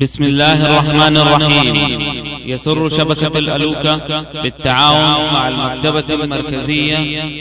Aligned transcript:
بسم 0.00 0.24
الله 0.24 0.66
الرحمن 0.66 1.16
الرحيم. 1.16 1.74
يسر 2.46 2.88
شبكة 2.88 3.38
الألوكة 3.38 3.96
بالتعاون 4.42 5.34
مع 5.34 5.48
المكتبة 5.48 6.14
المركزية 6.14 6.98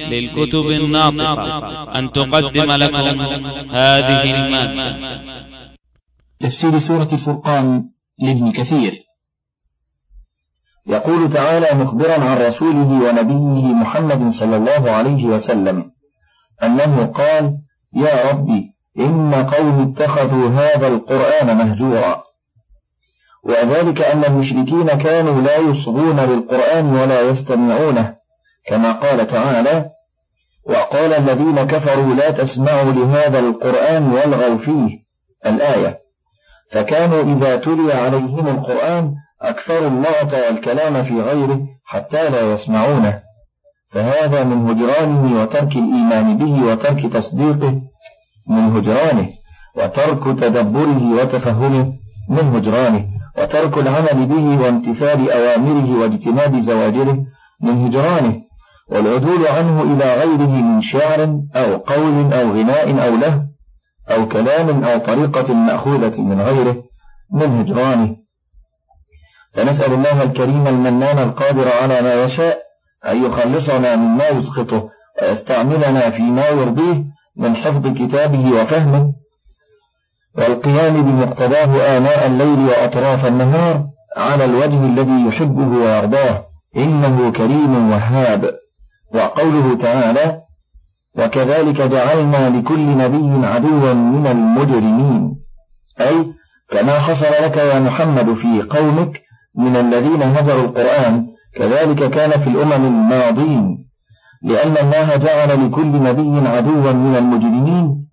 للكتب 0.09 0.65
الناطقة. 0.65 1.99
أن 1.99 2.11
تقدم 2.11 2.71
لكم 2.71 3.21
هذه 3.71 4.23
المادة. 4.35 5.21
تفسير 6.39 6.79
سورة 6.79 7.07
الفرقان 7.13 7.83
لابن 8.19 8.51
كثير. 8.51 8.93
يقول 10.87 11.33
تعالى 11.33 11.83
مخبرا 11.83 12.23
عن 12.23 12.37
رسوله 12.37 12.89
ونبيه 13.03 13.73
محمد 13.73 14.31
صلى 14.31 14.55
الله 14.57 14.91
عليه 14.91 15.25
وسلم 15.25 15.91
أنه 16.63 17.05
قال 17.05 17.57
يا 17.95 18.31
ربي 18.31 18.63
إن 18.99 19.33
قوم 19.33 19.81
اتخذوا 19.81 20.49
هذا 20.49 20.87
القرآن 20.87 21.57
مهجورا. 21.57 22.26
وذلك 23.47 24.01
أن 24.01 24.25
المشركين 24.25 24.87
كانوا 24.87 25.41
لا 25.41 25.57
يصغون 25.57 26.19
للقرآن 26.19 26.95
ولا 26.95 27.21
يستمعونه 27.21 28.15
كما 28.67 28.91
قال 28.91 29.27
تعالى 29.27 29.89
وقال 30.65 31.13
الذين 31.13 31.63
كفروا 31.63 32.13
لا 32.13 32.31
تسمعوا 32.31 32.91
لهذا 32.91 33.39
القرآن 33.39 34.11
والغوا 34.13 34.57
فيه 34.57 34.99
الآية 35.45 35.97
فكانوا 36.71 37.23
إذا 37.23 37.55
تلي 37.55 37.93
عليهم 37.93 38.47
القرآن 38.47 39.13
أكثروا 39.41 39.87
اللغط 39.87 40.33
والكلام 40.33 41.03
في 41.03 41.21
غيره 41.21 41.59
حتى 41.85 42.29
لا 42.29 42.53
يسمعونه. 42.53 43.19
فهذا 43.91 44.43
من 44.43 44.69
هجرانه 44.69 45.41
وترك 45.41 45.71
الإيمان 45.71 46.37
به 46.37 46.63
وترك 46.63 47.13
تصديقه 47.13 47.81
من 48.49 48.77
هجرانه 48.77 49.29
وترك 49.75 50.39
تدبره 50.39 51.11
وتفهمه 51.21 51.93
من 52.29 52.55
هجرانه. 52.55 53.16
وترك 53.37 53.77
العمل 53.77 54.25
به 54.25 54.63
وامتثال 54.63 55.31
أوامره 55.31 55.99
واجتناب 55.99 56.59
زواجره 56.59 57.17
من 57.61 57.85
هجرانه 57.85 58.41
والعدول 58.89 59.47
عنه 59.47 59.81
إلى 59.81 60.15
غيره 60.15 60.49
من 60.49 60.81
شعر 60.81 61.41
أو 61.55 61.77
قول 61.77 62.33
أو 62.33 62.51
غناء 62.51 63.07
أو 63.07 63.15
له 63.15 63.47
أو 64.09 64.27
كلام 64.27 64.83
أو 64.83 64.97
طريقة 64.97 65.53
مأخوذة 65.53 66.21
من 66.21 66.41
غيره 66.41 66.83
من 67.31 67.59
هجرانه. 67.59 68.15
فنسأل 69.53 69.93
الله 69.93 70.23
الكريم 70.23 70.67
المنان 70.67 71.17
القادر 71.17 71.67
على 71.81 72.01
ما 72.01 72.23
يشاء 72.23 72.57
أن 73.07 73.25
يخلصنا 73.25 73.95
مما 73.95 74.27
يسقطه 74.27 74.89
ويستعملنا 75.21 76.09
فيما 76.09 76.47
يرضيه 76.49 77.03
من 77.37 77.55
حفظ 77.55 77.87
كتابه 77.87 78.61
وفهمه 78.61 79.13
والقيام 80.37 81.01
بمقتضاه 81.01 81.97
آناء 81.97 82.27
الليل 82.27 82.59
وأطراف 82.59 83.25
النهار 83.25 83.85
على 84.17 84.45
الوجه 84.45 84.85
الذي 84.85 85.27
يحبه 85.27 85.67
ويرضاه 85.67 86.43
إنه 86.77 87.31
كريم 87.31 87.91
وهاب. 87.91 88.53
وقوله 89.13 89.77
تعالى 89.77 90.41
وكذلك 91.17 91.81
جعلنا 91.81 92.49
لكل 92.49 92.97
نبي 92.97 93.47
عدوا 93.47 93.93
من 93.93 94.27
المجرمين 94.27 95.35
أي 96.01 96.25
كما 96.69 96.99
حصل 96.99 97.45
لك 97.45 97.57
يا 97.57 97.79
محمد 97.79 98.33
في 98.33 98.61
قومك 98.61 99.21
من 99.55 99.75
الذين 99.75 100.21
هجروا 100.21 100.65
القرآن 100.65 101.27
كذلك 101.55 102.09
كان 102.09 102.39
في 102.39 102.49
الأمم 102.49 102.85
الماضين. 102.85 103.85
لأن 104.43 104.77
الله 104.77 105.15
جعل 105.15 105.65
لكل 105.65 105.87
نبي 105.87 106.47
عدوا 106.47 106.91
من 106.91 107.15
المجرمين 107.15 108.06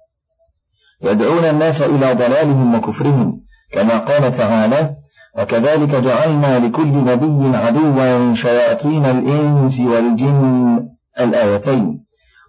يدعون 1.05 1.44
الناس 1.44 1.83
إلى 1.83 2.14
ضلالهم 2.14 2.74
وكفرهم 2.74 3.41
كما 3.72 3.98
قال 3.98 4.36
تعالى 4.36 4.91
وكذلك 5.38 5.94
جعلنا 5.94 6.58
لكل 6.58 6.92
نبي 6.92 7.56
عدوا 7.56 8.34
شياطين 8.34 9.05
الإنس 9.05 9.80
والجن 9.80 10.88
الآيتين 11.20 12.00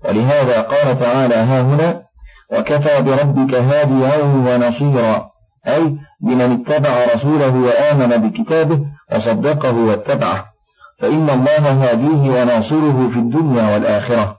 ولهذا 0.06 0.62
قال 0.62 1.00
تعالى 1.00 1.36
ها 1.36 1.62
هنا 1.62 2.02
وكفى 2.52 3.02
بربك 3.02 3.54
هاديا 3.54 4.24
ونصيرا 4.24 5.26
أي 5.68 5.98
بمن 6.22 6.52
اتبع 6.52 7.06
رسوله 7.16 7.56
وآمن 7.56 8.30
بكتابه 8.30 8.80
وصدقه 9.16 9.76
واتبعه 9.76 10.46
فإن 11.00 11.30
الله 11.30 11.72
هاديه 11.72 12.42
وناصره 12.42 13.10
في 13.14 13.20
الدنيا 13.20 13.74
والآخرة. 13.74 14.38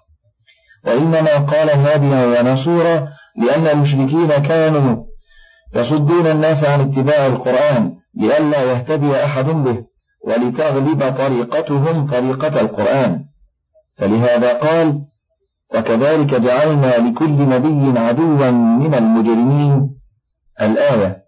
وإنما 0.86 1.36
قال 1.36 1.70
هاديا 1.70 2.40
ونصيرا 2.40 3.08
لأن 3.38 3.66
المشركين 3.66 4.28
كانوا 4.28 5.04
يصدون 5.74 6.26
الناس 6.26 6.64
عن 6.64 6.80
اتباع 6.80 7.26
القرآن 7.26 7.92
لئلا 8.14 8.62
يهتدي 8.62 9.24
أحد 9.24 9.44
به 9.44 9.84
ولتغلب 10.26 11.14
طريقتهم 11.18 12.06
طريقة 12.06 12.60
القرآن. 12.60 13.24
فلهذا 13.98 14.52
قال 14.52 15.00
وكذلك 15.74 16.34
جعلنا 16.34 16.96
لكل 16.98 17.48
نبي 17.48 17.98
عدوا 17.98 18.50
من 18.50 18.94
المجرمين. 18.94 19.90
الآية. 20.62 21.22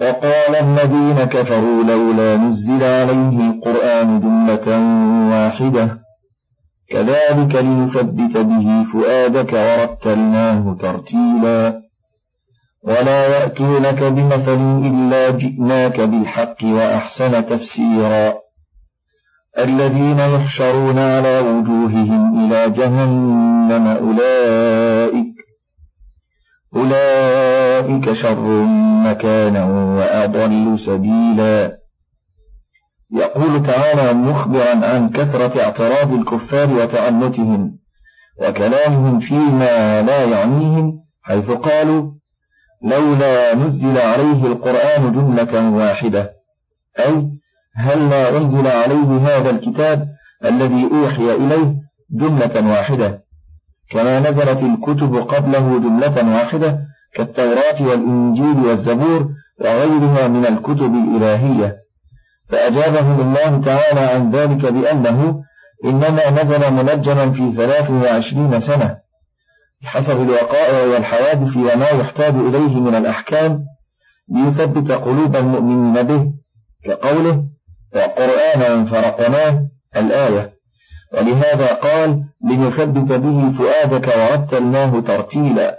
وقال 0.00 0.56
الذين 0.56 1.24
كفروا 1.24 1.82
لولا 1.82 2.36
نزل 2.36 2.84
عليه 2.84 3.50
القرآن 3.50 4.20
جملة 4.20 4.68
واحدة. 5.30 6.03
كذلك 6.90 7.54
لنثبت 7.54 8.36
به 8.36 8.84
فؤادك 8.92 9.52
ورتلناه 9.52 10.76
ترتيلا. 10.80 11.84
ولا 12.82 13.26
يأتونك 13.26 14.02
بمثل 14.02 14.80
إلا 14.86 15.30
جئناك 15.30 16.00
بالحق 16.00 16.64
وأحسن 16.64 17.46
تفسيرا. 17.46 18.34
الذين 19.58 20.18
يحشرون 20.18 20.98
على 20.98 21.40
وجوههم 21.40 22.44
إلى 22.44 22.70
جهنم 22.70 23.86
أولئك 23.86 25.34
أولئك 26.76 28.12
شر 28.12 28.64
مكانا 29.06 29.64
وأضل 29.64 30.78
سبيلا. 30.78 31.83
يقول 33.14 33.62
تعالى 33.62 34.12
مخبرا 34.12 34.86
عن 34.86 35.10
كثرة 35.10 35.62
اعتراض 35.62 36.12
الكفار 36.12 36.70
وتعنتهم 36.70 37.78
وكلامهم 38.40 39.18
فيما 39.20 40.02
لا 40.02 40.24
يعنيهم 40.24 41.00
حيث 41.22 41.50
قالوا 41.50 42.12
لولا 42.82 43.54
نزل 43.54 43.98
عليه 43.98 44.46
القرآن 44.46 45.12
جملة 45.12 45.70
واحدة 45.70 46.32
أي 46.98 47.28
هل 47.76 48.10
لا 48.10 48.36
أنزل 48.36 48.66
عليه 48.66 49.18
هذا 49.18 49.50
الكتاب 49.50 50.08
الذي 50.44 50.88
أوحي 50.92 51.34
إليه 51.34 51.74
جملة 52.10 52.70
واحدة؟ 52.70 53.24
كما 53.90 54.20
نزلت 54.20 54.62
الكتب 54.62 55.16
قبله 55.16 55.78
جملة 55.78 56.34
واحدة 56.34 56.80
كالتوراة 57.14 57.82
والإنجيل 57.82 58.56
والزبور 58.66 59.28
وغيرها 59.60 60.28
من 60.28 60.46
الكتب 60.46 60.94
الإلهية. 60.94 61.83
فأجابهم 62.48 63.20
الله 63.20 63.60
تعالى 63.60 64.00
عن 64.00 64.30
ذلك 64.30 64.72
بأنه 64.72 65.42
إنما 65.84 66.30
نزل 66.30 66.72
منجما 66.72 67.32
في 67.32 67.52
ثلاث 67.52 67.90
وعشرين 67.90 68.60
سنة 68.60 68.96
بحسب 69.82 70.20
الوقائع 70.20 70.82
والحوادث 70.82 71.56
وما 71.56 71.88
يحتاج 71.88 72.34
إليه 72.34 72.80
من 72.80 72.94
الأحكام 72.94 73.64
ليثبت 74.28 74.90
قلوب 74.90 75.36
المؤمنين 75.36 76.02
به 76.02 76.32
كقوله 76.84 77.44
وقرآنا 77.94 78.84
فرقناه 78.84 79.66
الآية. 79.96 80.54
ولهذا 81.12 81.74
قال 81.74 82.24
لنثبت 82.50 83.12
به 83.12 83.52
فؤادك 83.58 84.06
ورتلناه 84.06 85.00
ترتيلا. 85.00 85.78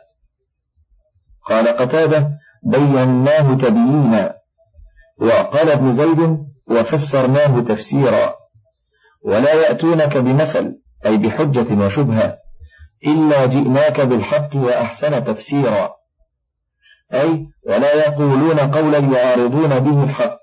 قال 1.45 1.67
قتادة 1.67 2.29
بيناه 2.63 3.53
تبيينا. 3.53 4.35
وقال 5.21 5.69
ابن 5.69 5.95
زيد 5.95 6.45
وفسرناه 6.69 7.59
تفسيرا. 7.59 8.33
ولا 9.25 9.53
يأتونك 9.53 10.17
بمثل 10.17 10.73
أي 11.05 11.17
بحجة 11.17 11.85
وشبهة 11.85 12.35
إلا 13.07 13.45
جئناك 13.45 14.01
بالحق 14.01 14.55
وأحسن 14.55 15.23
تفسيرا. 15.23 15.89
أي 17.13 17.45
ولا 17.67 17.93
يقولون 18.07 18.59
قولا 18.59 18.97
يعارضون 18.97 19.79
به 19.79 20.03
الحق 20.03 20.39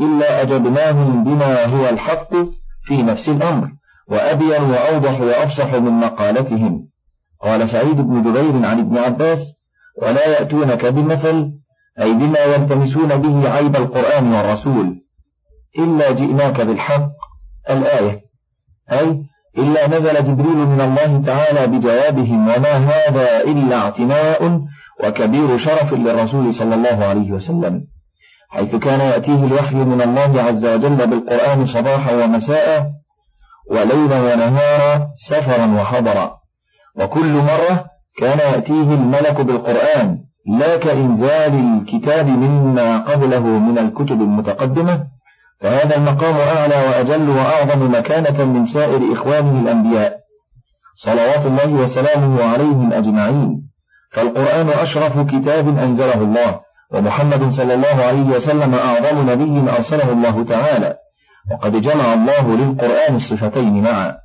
إلا 0.00 0.42
أجبناهم 0.42 1.24
بما 1.24 1.64
هو 1.64 1.88
الحق 1.88 2.34
في 2.84 3.02
نفس 3.02 3.28
الأمر 3.28 3.68
وأبين 4.08 4.62
وأوضح 4.62 5.20
وأفصح 5.20 5.74
من 5.74 5.92
مقالتهم. 5.92 6.88
قال 7.42 7.68
سعيد 7.68 7.96
بن 7.96 8.22
جبير 8.22 8.66
عن 8.66 8.78
ابن 8.78 8.98
عباس 8.98 9.38
ولا 10.02 10.28
يأتونك 10.28 10.86
بمثل 10.86 11.50
أي 12.00 12.12
بما 12.12 12.38
يلتمسون 12.38 13.16
به 13.16 13.50
عيب 13.50 13.76
القرآن 13.76 14.32
والرسول. 14.32 15.05
إلا 15.78 16.12
جئناك 16.12 16.60
بالحق 16.60 17.10
الآية. 17.70 18.20
أي 18.92 19.22
إلا 19.58 19.98
نزل 19.98 20.24
جبريل 20.24 20.56
من 20.56 20.80
الله 20.80 21.22
تعالى 21.26 21.66
بجوابهم 21.66 22.48
وما 22.48 22.76
هذا 22.76 23.42
إلا 23.42 23.76
اعتناء 23.76 24.60
وكبير 25.04 25.58
شرف 25.58 25.94
للرسول 25.94 26.54
صلى 26.54 26.74
الله 26.74 27.04
عليه 27.04 27.32
وسلم. 27.32 27.82
حيث 28.48 28.76
كان 28.76 29.00
يأتيه 29.00 29.44
الوحي 29.44 29.74
من 29.76 30.02
الله 30.02 30.42
عز 30.42 30.66
وجل 30.66 31.06
بالقرآن 31.06 31.66
صباحا 31.66 32.24
ومساء 32.24 32.90
وليلا 33.70 34.20
ونهارا 34.20 35.08
سفرا 35.28 35.66
وحضرا. 35.80 36.36
وكل 36.96 37.32
مرة 37.32 37.84
كان 38.18 38.38
يأتيه 38.38 38.94
الملك 38.94 39.40
بالقرآن 39.40 40.18
لا 40.58 40.76
كإنزال 40.76 41.54
الكتاب 41.54 42.26
مما 42.26 42.98
قبله 42.98 43.40
من 43.40 43.78
الكتب 43.78 44.20
المتقدمة. 44.20 45.15
فهذا 45.60 45.96
المقام 45.96 46.34
أعلى 46.34 46.74
وأجل 46.74 47.28
وأعظم 47.28 47.92
مكانة 47.92 48.44
من 48.44 48.66
سائر 48.66 49.12
إخوانه 49.12 49.60
الأنبياء. 49.60 50.16
صلوات 50.96 51.46
الله 51.46 51.72
وسلامه 51.72 52.44
عليهم 52.44 52.92
أجمعين. 52.92 53.62
فالقرآن 54.12 54.68
أشرف 54.68 55.18
كتاب 55.18 55.78
أنزله 55.78 56.14
الله 56.14 56.60
ومحمد 56.92 57.50
صلى 57.50 57.74
الله 57.74 58.04
عليه 58.04 58.22
وسلم 58.22 58.74
أعظم 58.74 59.30
نبي 59.30 59.70
أرسله 59.70 60.12
الله 60.12 60.44
تعالى. 60.44 60.96
وقد 61.52 61.76
جمع 61.76 62.14
الله 62.14 62.56
للقرآن 62.56 63.16
الصفتين 63.16 63.82
معا. 63.82 64.16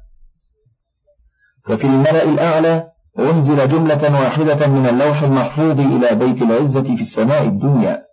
ففي 1.65 1.83
الملأ 1.83 2.23
الأعلى 2.23 2.83
أنزل 3.19 3.69
جملة 3.69 4.21
واحدة 4.21 4.67
من 4.67 4.87
اللوح 4.87 5.21
المحفوظ 5.21 5.79
إلى 5.79 6.15
بيت 6.15 6.41
العزة 6.41 6.95
في 6.95 7.01
السماء 7.01 7.43
الدنيا. 7.43 8.10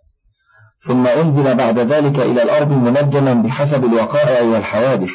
ثم 0.87 1.07
أنزل 1.07 1.55
بعد 1.55 1.79
ذلك 1.79 2.19
إلى 2.19 2.43
الأرض 2.43 2.71
منجما 2.71 3.33
بحسب 3.33 3.85
الوقائع 3.85 4.41
والحوادث. 4.41 5.09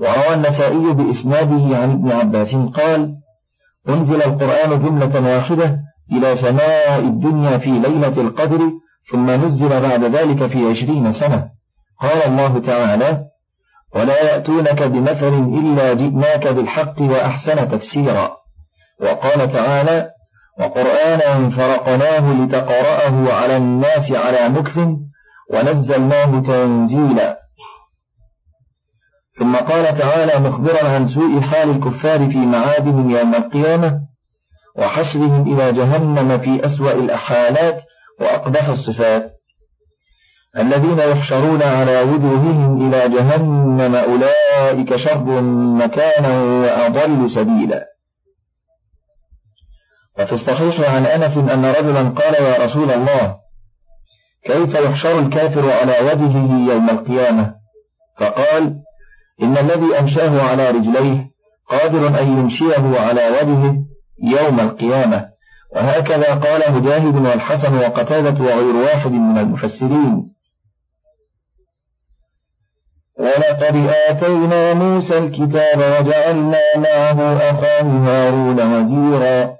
وروى 0.00 0.34
النسائي 0.34 0.92
بإسناده 0.92 1.76
عن 1.76 1.90
ابن 1.90 2.12
عباس 2.12 2.54
قال 2.54 3.14
أنزل 3.88 4.22
القرآن 4.22 4.78
جملة 4.78 5.36
واحدة 5.36 5.78
إلى 6.12 6.36
سماء 6.36 6.98
الدنيا 6.98 7.58
في 7.58 7.70
ليلة 7.70 8.20
القدر 8.20 8.60
ثم 9.10 9.30
نزل 9.30 9.80
بعد 9.80 10.04
ذلك 10.04 10.46
في 10.46 10.70
عشرين 10.70 11.12
سنة. 11.12 11.48
قال 12.00 12.22
الله 12.26 12.58
تعالى 12.58 13.24
ولا 13.94 14.22
يأتونك 14.22 14.82
بمثل 14.82 15.34
إلا 15.58 15.94
جئناك 15.94 16.46
بالحق 16.46 17.00
وأحسن 17.00 17.70
تفسيرا. 17.70 18.30
وقال 19.00 19.52
تعالى 19.52 20.10
وقرآنا 20.60 21.50
فرقناه 21.50 22.44
لتقرأه 22.44 23.32
على 23.32 23.56
الناس 23.56 24.12
على 24.12 24.48
مكث 24.48 24.78
ونزلناه 25.52 26.40
تنزيلا. 26.40 27.40
ثم 29.38 29.56
قال 29.56 29.98
تعالى 29.98 30.48
مخبرا 30.48 30.88
عن 30.88 31.08
سوء 31.08 31.40
حال 31.40 31.70
الكفار 31.70 32.30
في 32.30 32.38
معادهم 32.38 33.10
يوم 33.10 33.34
القيامة 33.34 34.00
وحشرهم 34.78 35.54
إلى 35.54 35.72
جهنم 35.72 36.38
في 36.38 36.66
أسوأ 36.66 36.92
الأحالات 36.92 37.82
وأقبح 38.20 38.68
الصفات. 38.68 39.30
الذين 40.58 40.98
يحشرون 40.98 41.62
على 41.62 42.02
وجوههم 42.02 42.88
إلى 42.88 43.08
جهنم 43.08 43.94
أولئك 43.94 44.96
شر 44.96 45.40
مكانا 45.82 46.42
وأضل 46.42 47.30
سبيلا. 47.30 47.89
وفي 50.20 50.32
الصحيح 50.32 50.90
عن 50.90 51.06
أنس 51.06 51.36
أن 51.36 51.64
رجلا 51.64 52.08
قال 52.08 52.34
يا 52.34 52.64
رسول 52.64 52.90
الله 52.90 53.36
كيف 54.44 54.74
يحشر 54.74 55.18
الكافر 55.18 55.70
على 55.70 56.00
وجهه 56.00 56.72
يوم 56.72 56.90
القيامة؟ 56.90 57.54
فقال 58.18 58.74
إن 59.42 59.58
الذي 59.58 59.98
أنشأه 59.98 60.42
على 60.42 60.70
رجليه 60.70 61.30
قادر 61.68 62.20
أن 62.20 62.38
يمشيه 62.38 63.00
على 63.00 63.28
وجهه 63.28 63.76
يوم 64.22 64.60
القيامة. 64.60 65.30
وهكذا 65.76 66.34
قال 66.34 66.74
مجاهد 66.74 67.16
والحسن 67.26 67.78
وقتادة 67.78 68.44
وغير 68.44 68.76
واحد 68.76 69.10
من 69.12 69.38
المفسرين. 69.38 70.30
ولقد 73.18 73.90
آتينا 74.08 74.74
موسى 74.74 75.18
الكتاب 75.18 75.78
وجعلنا 75.78 76.60
معه 76.76 77.36
أخاه 77.36 77.82
هارون 77.82 78.74
وزيرا. 78.74 79.59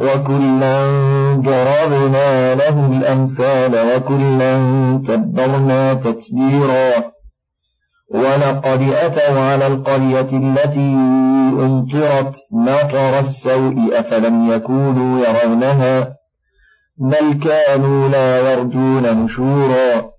وكلا 0.00 0.76
ضربنا 1.36 2.54
له 2.54 2.86
الأمثال 2.86 3.72
وكلا 3.96 4.56
تبرنا 5.06 5.94
تتبيرا 5.94 7.16
ولقد 8.14 8.82
أتوا 8.82 9.40
على 9.40 9.66
القرية 9.66 10.28
التي 10.32 10.94
أمطرت 11.66 12.34
مطر 12.52 13.18
السوء 13.18 14.00
أفلم 14.00 14.52
يكونوا 14.52 15.26
يرونها 15.26 16.16
بل 16.98 17.40
كانوا 17.44 18.08
لا 18.08 18.52
يرجون 18.52 19.24
نشورا. 19.24 20.16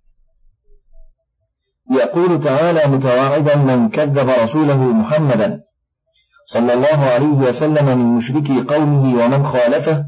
يقول 1.92 2.44
تعالى 2.44 2.88
متواعدا 2.88 3.56
من 3.56 3.90
كذب 3.90 4.30
رسوله 4.30 4.78
محمدا 4.78 5.67
صلى 6.48 6.74
الله 6.74 6.98
عليه 7.06 7.50
وسلم 7.50 7.86
من 7.86 8.16
مشركي 8.16 8.62
قومه 8.62 9.26
ومن 9.26 9.48
خالفه 9.48 10.06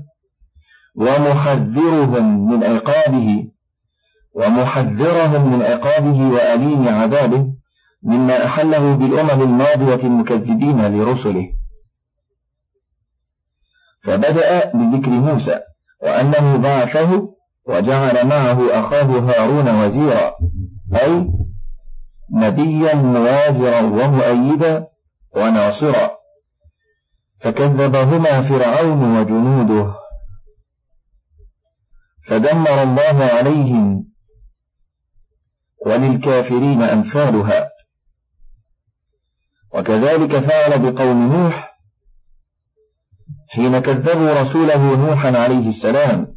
ومحذرهم 0.96 2.50
من 2.50 2.64
عقابه 2.64 3.48
ومحذرهم 4.34 5.54
من 5.54 5.62
عقابه 5.62 6.30
وأليم 6.30 6.88
عذابه 6.88 7.46
مما 8.04 8.46
أحله 8.46 8.96
بالأمم 8.96 9.42
الماضية 9.44 10.08
المكذبين 10.08 10.98
لرسله. 10.98 11.50
فبدأ 14.04 14.72
بذكر 14.74 15.10
موسى 15.10 15.60
وأنه 16.04 16.58
بعثه 16.58 17.30
وجعل 17.68 18.28
معه 18.28 18.80
أخاه 18.80 19.20
هارون 19.20 19.86
وزيرا 19.86 20.36
أي 20.96 21.28
نبيا 22.32 22.96
موازرا 22.96 23.82
ومؤيدا 23.82 24.88
وناصرا. 25.36 26.19
فكذبهما 27.42 28.42
فرعون 28.50 29.20
وجنوده. 29.20 29.96
فدمر 32.28 32.84
الله 32.84 33.24
عليهم 33.24 34.06
وللكافرين 35.86 36.82
أمثالها. 36.82 37.70
وكذلك 39.74 40.40
فعل 40.40 40.92
بقوم 40.92 41.34
نوح 41.34 41.70
حين 43.50 43.80
كذبوا 43.80 44.42
رسوله 44.42 44.96
نوحا 44.96 45.38
عليه 45.38 45.70
السلام. 45.70 46.28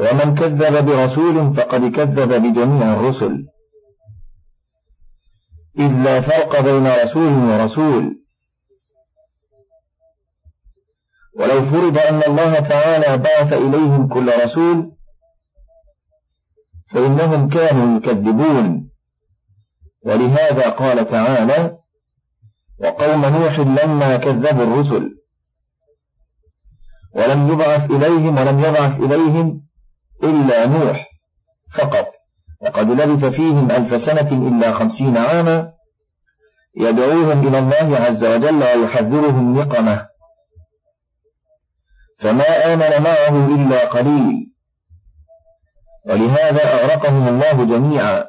ومن 0.00 0.34
كذب 0.34 0.84
برسول 0.86 1.54
فقد 1.54 1.80
كذب 1.80 2.32
بجميع 2.32 2.92
الرسل. 2.92 3.46
إذ 5.78 5.92
لا 6.04 6.20
فرق 6.20 6.60
بين 6.60 6.86
رسول 6.86 7.32
ورسول. 7.32 8.25
ولو 11.38 11.66
فرض 11.66 11.98
أن 11.98 12.22
الله 12.22 12.60
تعالى 12.60 13.18
بعث 13.18 13.52
إليهم 13.52 14.08
كل 14.08 14.32
رسول 14.44 14.92
فإنهم 16.90 17.48
كانوا 17.48 17.98
يكذبون. 17.98 18.90
ولهذا 20.06 20.68
قال 20.70 21.06
تعالى 21.06 21.76
وقوم 22.80 23.26
نوح 23.26 23.58
لما 23.58 24.16
كذبوا 24.16 24.64
الرسل. 24.64 25.16
ولم 27.14 27.52
يبعث 27.52 27.90
إليهم 27.90 28.38
ولم 28.38 28.58
يبعث 28.58 29.00
إليهم 29.00 29.62
إلا 30.22 30.66
نوح 30.66 31.06
فقط. 31.74 32.06
وقد 32.62 32.90
لبث 32.90 33.24
فيهم 33.24 33.70
ألف 33.70 34.02
سنة 34.02 34.48
إلا 34.48 34.72
خمسين 34.72 35.16
عاما 35.16 35.72
يدعوهم 36.76 37.48
إلى 37.48 37.58
الله 37.58 37.96
عز 37.96 38.24
وجل 38.24 38.62
ويحذرهم 38.62 39.58
نقمه. 39.58 40.15
فما 42.18 42.74
آمن 42.74 43.02
معه 43.02 43.46
إلا 43.54 43.86
قليل. 43.86 44.52
ولهذا 46.06 46.74
أغرقهم 46.74 47.28
الله 47.28 47.64
جميعا. 47.64 48.24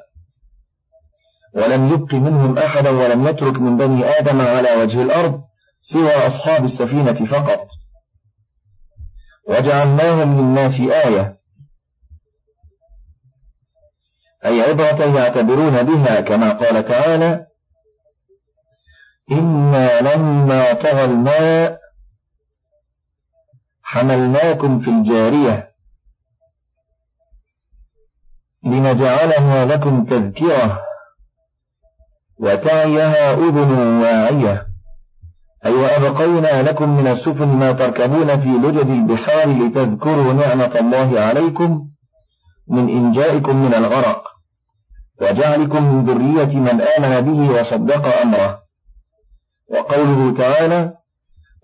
ولم 1.56 1.94
يبق 1.94 2.14
منهم 2.14 2.58
أحدا 2.58 2.90
ولم 2.90 3.28
يترك 3.28 3.60
من 3.60 3.78
بني 3.78 4.06
آدم 4.06 4.42
على 4.42 4.76
وجه 4.76 5.02
الأرض 5.02 5.42
سوى 5.82 6.12
أصحاب 6.12 6.66
السفينة 6.66 7.26
فقط. 7.26 7.68
وجعلناهم 9.50 10.40
للناس 10.40 10.80
آية. 10.80 11.38
أي 14.46 14.62
عبرة 14.62 15.18
يعتبرون 15.18 15.84
بها 15.84 16.22
كما 16.22 16.54
قال 16.54 16.86
تعالى 16.86 17.46
إنا 19.32 20.02
لما 20.02 20.74
طغى 20.74 21.06
الماء 21.06 21.80
حملناكم 23.90 24.80
في 24.80 24.90
الجارية 24.90 25.72
لنجعلها 28.64 29.66
لكم 29.66 30.06
تذكرة. 30.06 30.82
وتعيها 32.40 33.34
أذن 33.34 34.02
واعية. 34.02 34.68
أي 35.66 35.74
وأبقينا 35.74 36.64
لكم 36.64 36.90
من 36.98 37.08
السفن 37.08 37.48
ما 37.48 37.72
تركبون 37.72 38.40
في 38.40 38.50
لجد 38.50 38.90
البحار 38.90 39.48
لتذكروا 39.48 40.34
نعمة 40.34 40.80
الله 40.80 41.20
عليكم 41.20 41.90
من 42.68 42.90
إنجائكم 42.90 43.56
من 43.56 43.74
الغرق 43.74 44.24
وجعلكم 45.22 45.84
من 45.84 46.06
ذرية 46.06 46.60
من 46.60 46.82
آمن 46.82 47.22
به 47.22 47.60
وصدق 47.60 48.22
أمره. 48.22 48.60
وقوله 49.72 50.34
تعالى 50.38 50.97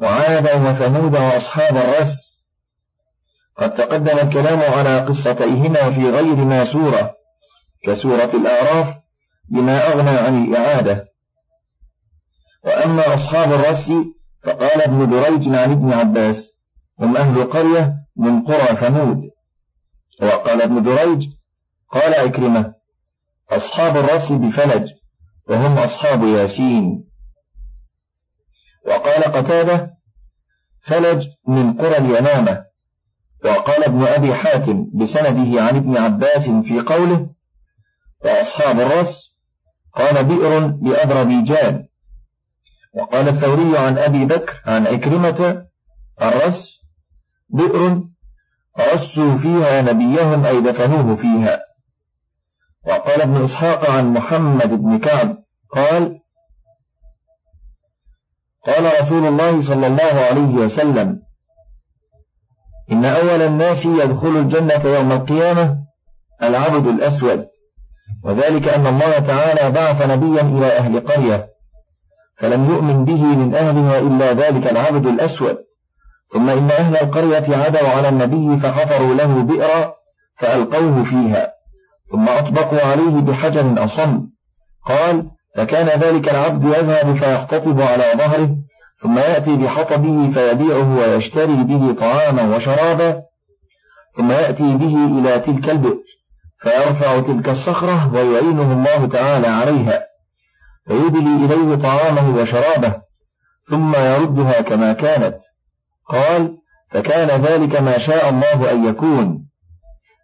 وعادا 0.03 0.55
وثمود 0.55 1.15
وأصحاب 1.15 1.77
الرس. 1.77 2.13
قد 3.57 3.73
تقدم 3.73 4.17
الكلام 4.19 4.59
على 4.59 4.99
قصتيهما 4.99 5.91
في 5.91 6.09
غير 6.09 6.35
ما 6.35 6.73
سورة 6.73 7.13
كسورة 7.83 8.31
الأعراف 8.33 8.95
بما 9.51 9.87
أغنى 9.87 10.09
عن 10.09 10.43
الإعادة. 10.43 11.05
وأما 12.65 13.13
أصحاب 13.13 13.53
الرس 13.53 13.91
فقال 14.43 14.81
ابن 14.81 15.09
دريج 15.09 15.47
عن 15.47 15.71
ابن 15.71 15.93
عباس 15.93 16.49
هم 16.99 17.17
أهل 17.17 17.43
قرية 17.43 17.93
من 18.17 18.41
قرى 18.41 18.75
ثمود. 18.75 19.17
وقال 20.21 20.61
ابن 20.61 20.83
دريج 20.83 21.27
قال 21.91 22.13
عكرمة 22.13 22.73
أصحاب 23.51 23.97
الرس 23.97 24.31
بفلج 24.31 24.89
وهم 25.49 25.77
أصحاب 25.77 26.23
ياسين. 26.23 27.12
وقال 28.87 29.23
قتادة 29.23 29.93
فلج 30.81 31.27
من 31.47 31.73
قرى 31.73 31.97
اليمامة. 31.97 32.63
وقال 33.45 33.83
ابن 33.83 34.03
أبي 34.03 34.35
حاتم 34.35 34.85
بسنده 34.93 35.61
عن 35.61 35.75
ابن 35.75 35.97
عباس 35.97 36.49
في 36.49 36.81
قوله 36.81 37.29
وأصحاب 38.25 38.79
الرس 38.79 39.15
قال 39.93 40.23
بئر 40.23 40.67
بأذربيجان 40.67 41.85
وقال 42.93 43.27
الثوري 43.29 43.77
عن 43.77 43.97
أبي 43.97 44.25
بكر 44.25 44.53
عن 44.65 44.87
عكرمة 44.87 45.65
الرس 46.21 46.79
بئر 47.49 48.03
رسوا 48.79 49.37
فيها 49.37 49.81
نبيهم 49.81 50.45
أي 50.45 50.61
دفنوه 50.61 51.15
فيها. 51.15 51.61
وقال 52.87 53.21
ابن 53.21 53.43
إسحاق 53.43 53.89
عن 53.89 54.13
محمد 54.13 54.69
بن 54.69 54.99
كعب 54.99 55.37
قال 55.71 56.19
قال 58.67 59.01
رسول 59.01 59.27
الله 59.27 59.67
صلى 59.67 59.87
الله 59.87 60.13
عليه 60.29 60.53
وسلم 60.55 61.19
إن 62.91 63.05
أول 63.05 63.41
الناس 63.41 63.85
يدخل 63.85 64.37
الجنة 64.37 64.85
يوم 64.85 65.11
القيامة 65.11 65.77
العبد 66.43 66.87
الأسود. 66.87 67.45
وذلك 68.23 68.67
أن 68.67 68.87
الله 68.87 69.19
تعالى 69.19 69.71
بعث 69.71 70.01
نبيا 70.09 70.41
إلى 70.41 70.65
أهل 70.77 70.99
قرية 70.99 71.47
فلم 72.37 72.71
يؤمن 72.71 73.05
به 73.05 73.23
من 73.23 73.55
أهلها 73.55 73.99
إلا 73.99 74.33
ذلك 74.33 74.71
العبد 74.71 75.05
الأسود. 75.05 75.57
ثم 76.33 76.49
إن 76.49 76.71
أهل 76.71 76.97
القرية 76.97 77.57
عدوا 77.57 77.89
على 77.89 78.09
النبي 78.09 78.59
فحفروا 78.59 79.15
له 79.15 79.43
بئرا 79.43 79.93
فألقوه 80.37 81.03
فيها. 81.03 81.51
ثم 82.11 82.29
أطبقوا 82.29 82.81
عليه 82.81 83.21
بحجر 83.21 83.83
أصم. 83.83 84.21
قال 84.85 85.25
فكان 85.55 85.99
ذلك 85.99 86.29
العبد 86.29 86.63
يذهب 86.63 87.15
فيحتطب 87.15 87.81
على 87.81 88.13
ظهره 88.17 88.49
ثم 88.95 89.17
يأتي 89.17 89.55
بحطبه 89.55 90.31
فيبيعه 90.33 90.97
ويشتري 90.97 91.63
به 91.63 91.93
طعاما 91.99 92.55
وشرابا 92.55 93.21
ثم 94.17 94.31
يأتي 94.31 94.77
به 94.77 95.19
إلى 95.19 95.39
تلك 95.39 95.69
البئر 95.69 95.97
فيرفع 96.61 97.19
تلك 97.19 97.49
الصخرة 97.49 98.13
ويعينه 98.13 98.73
الله 98.73 99.07
تعالى 99.07 99.47
عليها 99.47 100.03
فيدلي 100.87 101.45
إليه 101.45 101.75
طعامه 101.75 102.41
وشرابه 102.41 102.93
ثم 103.69 103.95
يردها 103.95 104.61
كما 104.61 104.93
كانت. 104.93 105.37
قال 106.09 106.57
فكان 106.91 107.41
ذلك 107.41 107.81
ما 107.81 107.97
شاء 107.97 108.29
الله 108.29 108.71
أن 108.71 108.89
يكون 108.89 109.45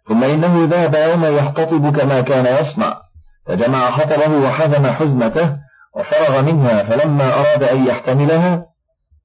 ثم 0.08 0.24
إنه 0.24 0.64
ذهب 0.64 0.94
يوما 0.94 1.28
يحتطب 1.28 1.96
كما 1.96 2.20
كان 2.20 2.60
يصنع. 2.60 3.00
فجمع 3.46 3.90
حطبه 3.90 4.48
وحزم 4.48 4.86
حزمته 4.86 5.56
وفرغ 5.96 6.42
منها 6.42 6.82
فلما 6.82 7.34
أراد 7.34 7.62
أن 7.62 7.86
يحتملها 7.86 8.66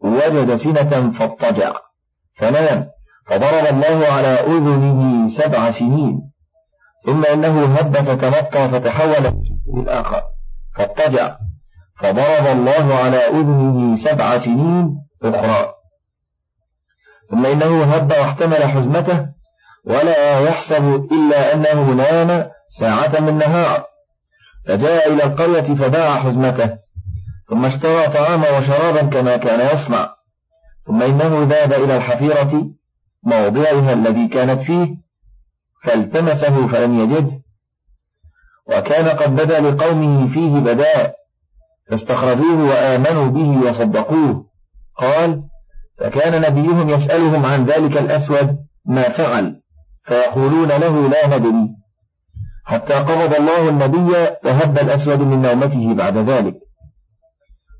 وجد 0.01 0.55
سنة 0.55 1.11
فاضطجع. 1.11 1.73
فنام. 2.37 2.87
فضرب 3.27 3.65
الله 3.65 4.07
على 4.07 4.27
أذنه 4.27 5.29
سبع 5.37 5.71
سنين. 5.71 6.31
ثم 7.05 7.25
إنه 7.25 7.65
هب 7.65 7.97
فتمطى 7.97 8.69
فتحول 8.69 9.41
الآخر. 9.77 10.21
فاضطجع. 10.75 11.37
فضرب 11.99 12.47
الله 12.47 12.95
على 12.95 13.17
أذنه 13.17 13.95
سبع 14.03 14.37
سنين 14.37 14.97
أخرى. 15.23 15.73
ثم 17.29 17.45
إنه 17.45 17.83
هب 17.83 18.11
واحتمل 18.11 18.63
حزمته 18.63 19.25
ولا 19.85 20.39
يحسب 20.39 21.07
إلا 21.11 21.53
أنه 21.53 21.93
نام 21.93 22.49
ساعة 22.79 23.19
من 23.19 23.37
نهار 23.37 23.83
فجاء 24.67 25.13
إلى 25.13 25.23
القرية 25.23 25.75
فباع 25.75 26.19
حزمته 26.19 26.77
ثم 27.47 27.65
اشترى 27.65 28.07
طعاما 28.07 28.57
وشرابا 28.57 29.01
كما 29.01 29.37
كان 29.37 29.75
يصنع 29.75 30.15
ثم 30.85 31.01
إنه 31.01 31.43
ذهب 31.43 31.73
إلى 31.73 31.97
الحفيرة 31.97 32.67
موضعها 33.23 33.93
الذي 33.93 34.27
كانت 34.27 34.61
فيه 34.61 34.95
فالتمسه 35.83 36.67
فلم 36.67 36.99
يجد 36.99 37.41
وكان 38.67 39.07
قد 39.07 39.35
بدا 39.35 39.59
لقومه 39.59 40.27
فيه 40.27 40.59
بداء 40.59 41.15
فاستخرجوه 41.89 42.69
وآمنوا 42.69 43.31
به 43.31 43.69
وصدقوه. 43.69 44.45
قال 44.97 45.43
فكان 45.97 46.41
نبيهم 46.41 46.89
يسألهم 46.89 47.45
عن 47.45 47.65
ذلك 47.65 47.97
الأسود 47.97 48.57
ما 48.85 49.09
فعل 49.09 49.61
فيقولون 50.03 50.67
له 50.67 51.07
لا 51.07 51.37
ندري. 51.37 51.69
حتى 52.65 52.93
قبض 52.93 53.35
الله 53.35 53.69
النبي 53.69 54.11
وهب 54.45 54.77
الأسود 54.77 55.19
من 55.19 55.41
نومته 55.41 55.93
بعد 55.93 56.17
ذلك. 56.17 56.55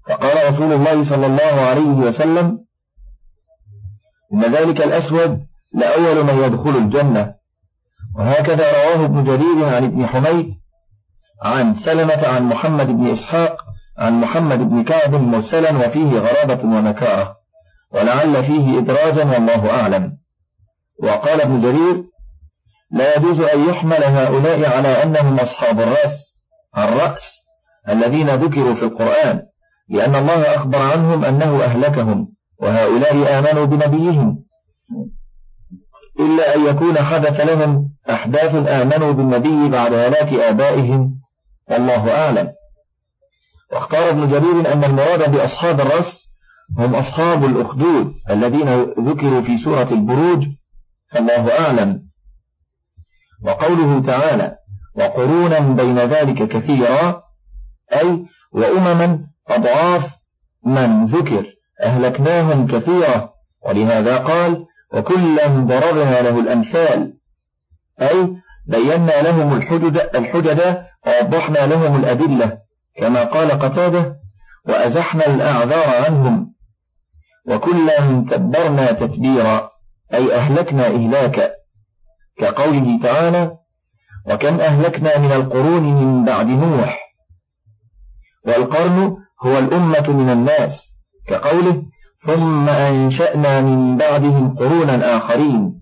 فقال 0.09 0.53
رسول 0.53 0.73
الله 0.73 1.09
صلى 1.09 1.25
الله 1.25 1.61
عليه 1.61 1.91
وسلم 2.07 2.59
إن 4.33 4.41
ذلك 4.41 4.81
الأسود 4.81 5.39
لأول 5.73 6.23
من 6.23 6.43
يدخل 6.43 6.69
الجنة. 6.69 7.33
وهكذا 8.17 8.71
رواه 8.71 9.05
ابن 9.05 9.23
جرير 9.23 9.75
عن 9.75 9.83
ابن 9.83 10.05
حميد 10.05 10.53
عن 11.43 11.75
سلمة 11.75 12.27
عن 12.27 12.43
محمد 12.43 12.87
بن 12.87 13.07
إسحاق 13.07 13.61
عن 13.97 14.21
محمد 14.21 14.59
بن 14.69 14.83
كعب 14.83 15.15
مرسلا 15.15 15.87
وفيه 15.87 16.19
غرابة 16.19 16.63
ونكارة 16.63 17.35
ولعل 17.93 18.43
فيه 18.43 18.79
إدراجا 18.79 19.25
والله 19.25 19.69
أعلم. 19.69 20.17
وقال 21.03 21.41
ابن 21.41 21.61
جرير 21.61 22.03
لا 22.91 23.17
يجوز 23.17 23.39
أن 23.39 23.69
يحمل 23.69 24.03
هؤلاء 24.03 24.77
على 24.77 25.03
أنهم 25.03 25.39
أصحاب 25.39 25.79
الرأس 25.79 26.39
الرأس 26.77 27.21
الذين 27.89 28.29
ذكروا 28.29 28.75
في 28.75 28.83
القرآن 28.83 29.41
لأن 29.89 30.15
الله 30.15 30.55
أخبر 30.55 30.77
عنهم 30.81 31.25
أنه 31.25 31.63
أهلكهم 31.63 32.27
وهؤلاء 32.61 33.39
آمنوا 33.39 33.65
بنبيهم. 33.65 34.39
إلا 36.19 36.55
أن 36.55 36.65
يكون 36.65 36.97
حدث 36.97 37.39
لهم 37.39 37.89
أحداث 38.09 38.55
آمنوا 38.67 39.11
بالنبي 39.11 39.69
بعد 39.69 39.93
هلاك 39.93 40.33
آبائهم 40.33 41.11
والله 41.69 42.11
أعلم. 42.25 42.51
واختار 43.73 44.09
ابن 44.09 44.27
جرير 44.27 44.73
أن 44.73 44.83
المراد 44.83 45.31
بأصحاب 45.31 45.81
الرس 45.81 46.25
هم 46.77 46.95
أصحاب 46.95 47.45
الأخدود 47.45 48.13
الذين 48.29 48.81
ذكروا 48.83 49.41
في 49.41 49.57
سورة 49.57 49.87
البروج 49.91 50.45
فالله 51.11 51.59
أعلم. 51.59 52.01
وقوله 53.43 54.01
تعالى 54.01 54.55
وقرونا 54.95 55.59
بين 55.59 55.99
ذلك 55.99 56.47
كثيرا 56.47 57.23
أي 57.93 58.25
وأمما 58.51 59.19
أضعاف 59.47 60.11
من 60.65 61.05
ذكر 61.05 61.45
أهلكناهم 61.83 62.67
كثيرا 62.67 63.29
ولهذا 63.65 64.17
قال 64.17 64.65
وكلا 64.93 65.47
ضربنا 65.47 66.21
له 66.21 66.39
الأمثال 66.39 67.13
أي 68.01 68.35
بينا 68.67 69.21
لهم 69.21 69.57
الحجد, 69.57 69.97
الحجد 70.15 70.83
ووضحنا 71.07 71.65
لهم 71.65 71.95
الأدلة 71.95 72.57
كما 72.97 73.23
قال 73.23 73.51
قتاده 73.51 74.15
وأزحنا 74.67 75.27
الأعذار 75.27 76.05
عنهم 76.05 76.53
وكلا 77.47 78.25
تبرنا 78.29 78.91
تتبيرا 78.91 79.69
أي 80.13 80.35
أهلكنا 80.35 80.87
إهلاكا 80.87 81.51
كقوله 82.37 82.99
تعالى 83.03 83.57
وكم 84.29 84.59
أهلكنا 84.59 85.17
من 85.17 85.31
القرون 85.31 85.83
من 85.83 86.25
بعد 86.25 86.47
نوح. 86.47 86.99
والقرن 88.47 89.17
هو 89.41 89.59
الأمة 89.59 90.09
من 90.09 90.29
الناس 90.29 90.71
كقوله 91.27 91.83
ثم 92.25 92.69
أنشأنا 92.69 93.61
من 93.61 93.97
بعدهم 93.97 94.55
قرونا 94.57 95.17
آخرين. 95.17 95.81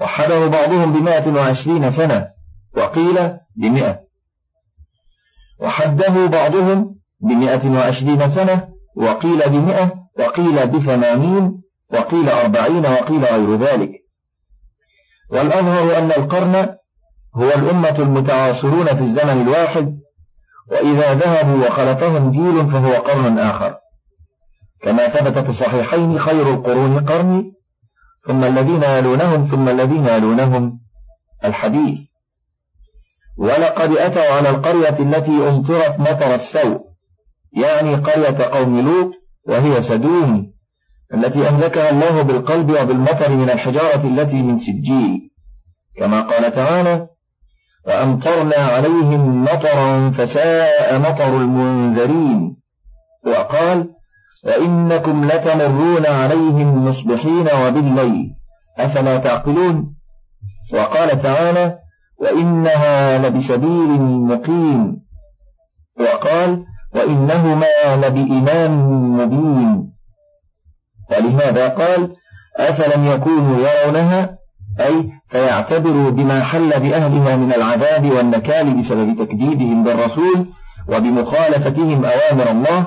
وحده 0.00 0.46
بعضهم 0.46 0.92
بمائة 0.92 1.32
وعشرين 1.34 1.90
سنة 1.90 2.28
وقيل 2.76 3.38
بمئة. 3.56 4.00
وحده 5.60 6.26
بعضهم 6.26 6.94
بمئة 7.20 7.70
وعشرين 7.70 8.30
سنة 8.34 8.68
وقيل 8.96 9.48
بمئة 9.50 9.92
وقيل 10.18 10.66
بثمانين 10.66 11.62
وقيل 11.92 12.28
أربعين 12.28 12.86
وقيل 12.86 13.24
غير 13.24 13.56
ذلك. 13.56 14.07
والأظهر 15.30 15.98
أن 15.98 16.12
القرن 16.12 16.54
هو 17.36 17.48
الأمة 17.48 17.98
المتعاصرون 17.98 18.86
في 18.86 19.02
الزمن 19.02 19.42
الواحد 19.42 19.98
وإذا 20.70 21.14
ذهبوا 21.14 21.66
وخلفهم 21.66 22.30
جيل 22.30 22.70
فهو 22.70 22.92
قرن 22.92 23.38
آخر. 23.38 23.76
كما 24.82 25.08
ثبت 25.08 25.38
في 25.38 25.48
الصحيحين 25.48 26.18
خير 26.18 26.50
القرون 26.54 27.04
قرني 27.04 27.52
ثم 28.26 28.44
الذين 28.44 28.82
يلونهم 28.82 29.44
ثم 29.44 29.68
الذين 29.68 30.06
يلونهم 30.06 30.78
الحديث. 31.44 31.98
ولقد 33.38 33.92
أتوا 33.92 34.32
على 34.32 34.50
القرية 34.50 34.98
التي 34.98 35.48
أمطرت 35.48 36.00
مطر 36.00 36.34
السوء 36.34 36.80
يعني 37.52 37.94
قرية 37.94 38.44
قوم 38.44 38.80
لوط 38.80 39.12
وهي 39.48 39.82
سدوم. 39.82 40.57
التي 41.14 41.48
أهلكها 41.48 41.90
الله 41.90 42.22
بالقلب 42.22 42.70
وبالمطر 42.70 43.30
من 43.30 43.50
الحجارة 43.50 44.04
التي 44.04 44.42
من 44.42 44.58
سجيل. 44.58 45.30
كما 45.96 46.22
قال 46.22 46.52
تعالى 46.52 47.06
وأمطرنا 47.86 48.56
عليهم 48.56 49.42
مطرا 49.42 50.10
فساء 50.10 50.98
مطر 50.98 51.36
المنذرين 51.36 52.56
وقال 53.26 53.88
وإنكم 54.44 55.24
لتمرون 55.24 56.06
عليهم 56.06 56.84
مصبحين 56.84 57.48
وبالليل 57.64 58.30
أفلا 58.78 59.18
تعقلون؟ 59.18 59.94
وقال 60.72 61.22
تعالى 61.22 61.78
وإنها 62.20 63.18
لبسبيل 63.18 64.00
مقيم 64.02 64.96
وقال 66.00 66.64
وإنهما 66.94 67.96
لبإمام 67.96 68.92
مبين 69.20 69.92
ولهذا 71.10 71.68
قال 71.68 72.16
أفلم 72.56 73.04
يكونوا 73.04 73.58
يرونها؟ 73.58 74.38
أي 74.80 75.10
فيعتبروا 75.28 76.10
بما 76.10 76.44
حل 76.44 76.68
بأهلها 76.70 77.36
من 77.36 77.52
العذاب 77.52 78.10
والنكال 78.12 78.74
بسبب 78.74 79.16
تكذيبهم 79.18 79.84
بالرسول 79.84 80.46
وبمخالفتهم 80.88 82.04
أوامر 82.04 82.50
الله 82.50 82.86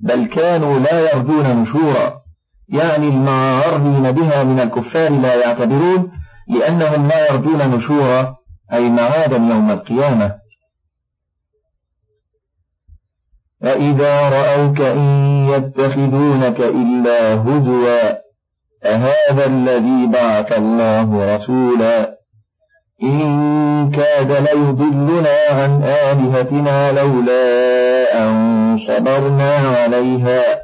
بل 0.00 0.26
كانوا 0.26 0.78
لا 0.78 1.00
يرجون 1.00 1.62
نشورا. 1.62 2.22
يعني 2.68 3.08
المعارضين 3.08 4.12
بها 4.12 4.44
من 4.44 4.60
الكفار 4.60 5.10
لا 5.10 5.34
يعتبرون 5.34 6.10
لأنهم 6.48 7.08
لا 7.08 7.30
يرجون 7.30 7.74
نشورا 7.74 8.36
أي 8.72 8.90
معادا 8.90 9.36
يوم 9.36 9.70
القيامة. 9.70 10.41
فإذا 13.62 14.28
رأوك 14.28 14.80
إن 14.80 15.08
يتخذونك 15.48 16.60
إلا 16.60 17.34
هزوا 17.34 18.22
أهذا 18.84 19.46
الذي 19.46 20.06
بعث 20.12 20.52
الله 20.52 21.34
رسولا 21.34 22.18
إن 23.02 23.90
كاد 23.90 24.32
ليضلنا 24.32 25.36
عن 25.50 25.82
آلهتنا 25.82 26.92
لولا 26.92 27.42
أن 28.22 28.76
صبرنا 28.78 29.54
عليها 29.54 30.62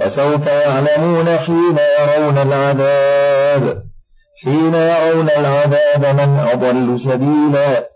وسوف 0.00 0.46
يعلمون 0.46 1.36
حين 1.38 1.76
يرون 2.00 2.38
العذاب 2.38 3.82
حين 4.44 4.74
يرون 4.74 5.30
العذاب 5.30 6.20
من 6.20 6.38
أضل 6.52 6.98
سبيلا 7.00 7.95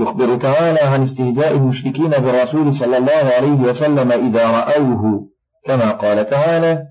يخبر 0.00 0.36
تعالى 0.36 0.80
عن 0.80 1.02
استهزاء 1.02 1.52
المشركين 1.52 2.10
بالرسول 2.10 2.74
صلى 2.74 2.98
الله 2.98 3.12
عليه 3.12 3.60
وسلم 3.60 4.12
إذا 4.12 4.46
رأوه 4.46 5.28
كما 5.66 5.92
قال 5.92 6.30
تعالى 6.30 6.82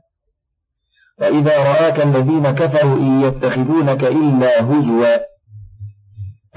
وإذا 1.19 1.57
رآك 1.57 1.99
الذين 1.99 2.51
كفروا 2.51 2.97
إن 2.97 3.21
يتخذونك 3.21 4.03
إلا 4.03 4.63
هزوا 4.63 5.15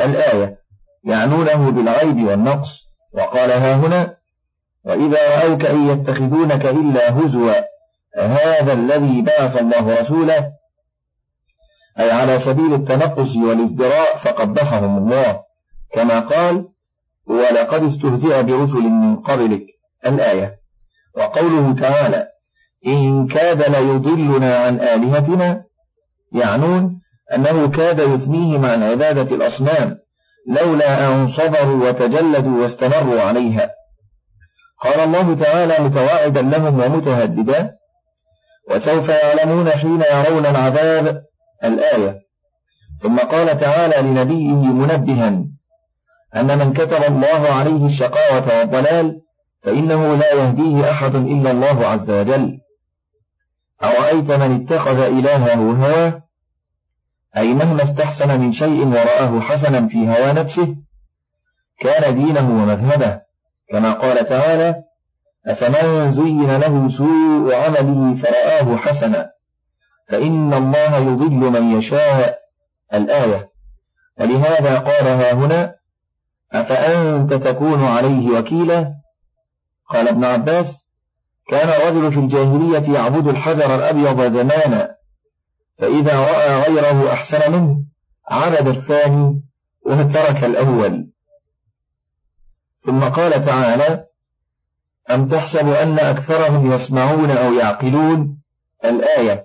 الآية 0.01 0.59
يعنونه 1.05 1.71
بالعيب 1.71 2.25
والنقص 2.25 2.69
وقال 3.15 3.51
ها 3.51 3.75
هنا 3.75 4.15
وإذا 4.85 5.39
رأوك 5.39 5.65
إن 5.65 5.89
يتخذونك 5.89 6.67
إلا 6.67 7.19
هزوا 7.19 7.53
هذا 8.17 8.73
الذي 8.73 9.23
بعث 9.23 9.57
الله 9.57 10.01
رسوله؟ 10.01 10.53
أي 12.01 12.11
على 12.11 12.41
سبيل 12.41 12.75
التنقص 12.75 13.37
والازدراء 13.37 14.17
فقبحهم 14.19 14.99
الله. 14.99 15.48
كما 15.93 16.21
قال 16.21 16.69
ولقد 17.27 17.83
استهزئ 17.83 18.43
برسل 18.43 18.83
من 18.83 19.17
قبلك 19.17 19.63
الآية. 20.07 20.59
وقوله 21.17 21.75
تعالى 21.75 22.27
إن 22.87 23.27
كاد 23.27 23.63
ليضلنا 23.63 24.57
عن 24.57 24.81
آلهتنا 24.81 25.65
يعنون 26.33 27.01
أنه 27.35 27.69
كاد 27.69 27.99
يثنيهم 27.99 28.65
عن 28.65 28.83
عبادة 28.83 29.37
الأصنام 29.37 29.99
لولا 30.49 31.13
أن 31.13 31.29
صبروا 31.29 31.89
وتجلدوا 31.89 32.63
واستمروا 32.63 33.21
عليها. 33.21 33.71
قال 34.83 35.01
الله 35.01 35.35
تعالى 35.35 35.85
متواعدا 35.85 36.43
لهم 36.43 36.81
ومتهددا 36.81 37.71
وسوف 38.71 39.09
يعلمون 39.09 39.71
حين 39.71 40.03
يرون 40.03 40.47
العذاب 40.47 41.23
الآية. 41.65 42.19
ثم 43.03 43.19
قال 43.19 43.61
تعالى 43.61 44.09
لنبيه 44.09 44.73
منبها 44.73 45.45
أن 46.37 46.59
من 46.59 46.73
كتب 46.73 47.03
الله 47.03 47.49
عليه 47.49 47.87
الشقاوة 47.87 48.59
والضلال 48.59 49.21
فإنه 49.63 50.15
لا 50.15 50.33
يهديه 50.33 50.91
أحد 50.91 51.15
إلا 51.15 51.51
الله 51.51 51.87
عز 51.87 52.11
وجل. 52.11 52.59
أرأيت 53.83 54.31
من 54.31 54.63
اتخذ 54.63 54.99
إلهه 54.99 55.55
هواه؟ 55.55 56.23
أي 57.37 57.55
مهما 57.55 57.83
استحسن 57.83 58.41
من 58.41 58.53
شيء 58.53 58.87
ورآه 58.87 59.41
حسنا 59.41 59.89
في 59.89 60.09
هوى 60.09 60.33
نفسه 60.33 60.77
كان 61.81 62.15
دينه 62.15 62.63
ومذهبه 62.63 63.21
كما 63.71 63.93
قال 63.93 64.29
تعالى 64.29 64.75
أفمن 65.47 66.13
زين 66.13 66.57
له 66.57 66.89
سوء 66.89 67.55
عمله 67.55 68.17
فرآه 68.23 68.77
حسنا. 68.77 69.31
فإن 70.09 70.55
الله 70.55 70.97
يضل 70.97 71.51
من 71.61 71.79
يشاء. 71.79 72.39
الآية. 72.95 73.49
ولهذا 74.21 74.79
قالها 74.79 75.33
هنا 75.33 75.78
أفأنت 76.53 77.33
تكون 77.33 77.85
عليه 77.85 78.39
وكيلا؟ 78.39 78.95
قال 79.89 80.09
ابن 80.09 80.25
عباس 80.25 80.67
كان 81.49 81.69
الرجل 81.69 82.13
في 82.13 82.19
الجاهلية 82.21 82.95
يعبد 82.95 83.29
الحجر 83.29 83.75
الأبيض 83.75 84.33
زمانا 84.33 84.95
فإذا 85.79 86.19
رأى 86.19 86.63
غيره 86.63 87.13
أحسن 87.13 87.53
منه 87.53 87.85
عبد 88.31 88.69
الثاني 88.69 89.43
وترك 89.87 90.45
الأول. 90.45 91.07
ثم 92.79 93.01
قال 93.01 93.45
تعالى 93.47 94.05
أم 95.11 95.29
تحسب 95.29 95.69
أن 95.69 95.99
أكثرهم 95.99 96.73
يسمعون 96.73 97.31
أو 97.31 97.53
يعقلون؟ 97.53 98.39
الآية 98.85 99.45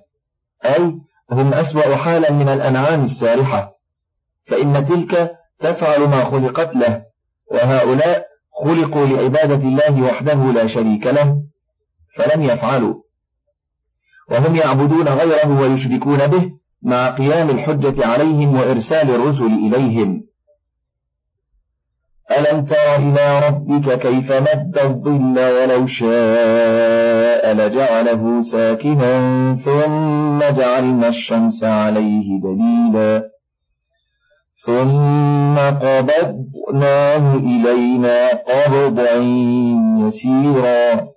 أي 0.66 0.96
هم 1.32 1.54
أسوأ 1.54 1.96
حالا 1.96 2.32
من 2.32 2.50
الأنعام 2.50 3.04
السارحة 3.04 3.72
فإن 4.46 4.86
تلك 4.86 5.32
تفعل 5.63 6.02
ما 6.02 6.23
خلقت 6.26 6.76
له. 6.76 7.02
وهؤلاء 7.52 8.26
خلقوا 8.63 9.06
لعبادة 9.06 9.67
الله 9.67 10.02
وحده 10.02 10.52
لا 10.52 10.67
شريك 10.67 11.08
له 11.08 11.38
فلم 12.15 12.43
يفعلوا. 12.43 12.95
وهم 14.32 14.56
يعبدون 14.56 15.08
غيره 15.08 15.62
ويشركون 15.62 16.28
به 16.28 16.52
مع 16.84 17.10
قيام 17.10 17.49
الحجة 17.49 18.08
عليهم 18.08 18.56
وإرسال 18.56 19.10
الرسل 19.10 19.45
إليهم. 19.45 20.23
ألم 22.32 22.65
تر 22.65 22.95
إلى 22.95 23.47
ربك 23.47 23.99
كيف 23.99 24.32
مد 24.32 24.78
الظل 24.78 25.39
ولو 25.39 25.88
شاء 25.88 27.54
لجعله 27.54 28.41
ساكنا 28.52 29.13
ثم 29.65 30.39
جعلنا 30.58 31.08
الشمس 31.08 31.63
عليه 31.63 32.41
دليلا؟ 32.41 33.33
ثم 34.65 35.58
قبضناه 35.58 37.36
إلينا 37.36 38.30
قبضا 38.30 39.15
يسيرا. 39.99 41.13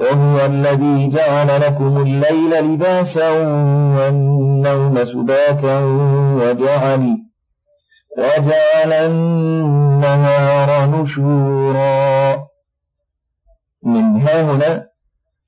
وهو 0.00 0.46
الذي 0.46 1.08
جعل 1.08 1.60
لكم 1.60 1.96
الليل 2.02 2.64
لباسا 2.64 3.30
والنوم 3.96 5.04
سباتا 5.04 5.80
وجعل 6.40 7.16
وجعل 8.18 8.92
النهار 8.92 10.70
نشورا. 10.90 12.36
من 13.84 14.20
ها 14.20 14.42
هنا 14.42 14.84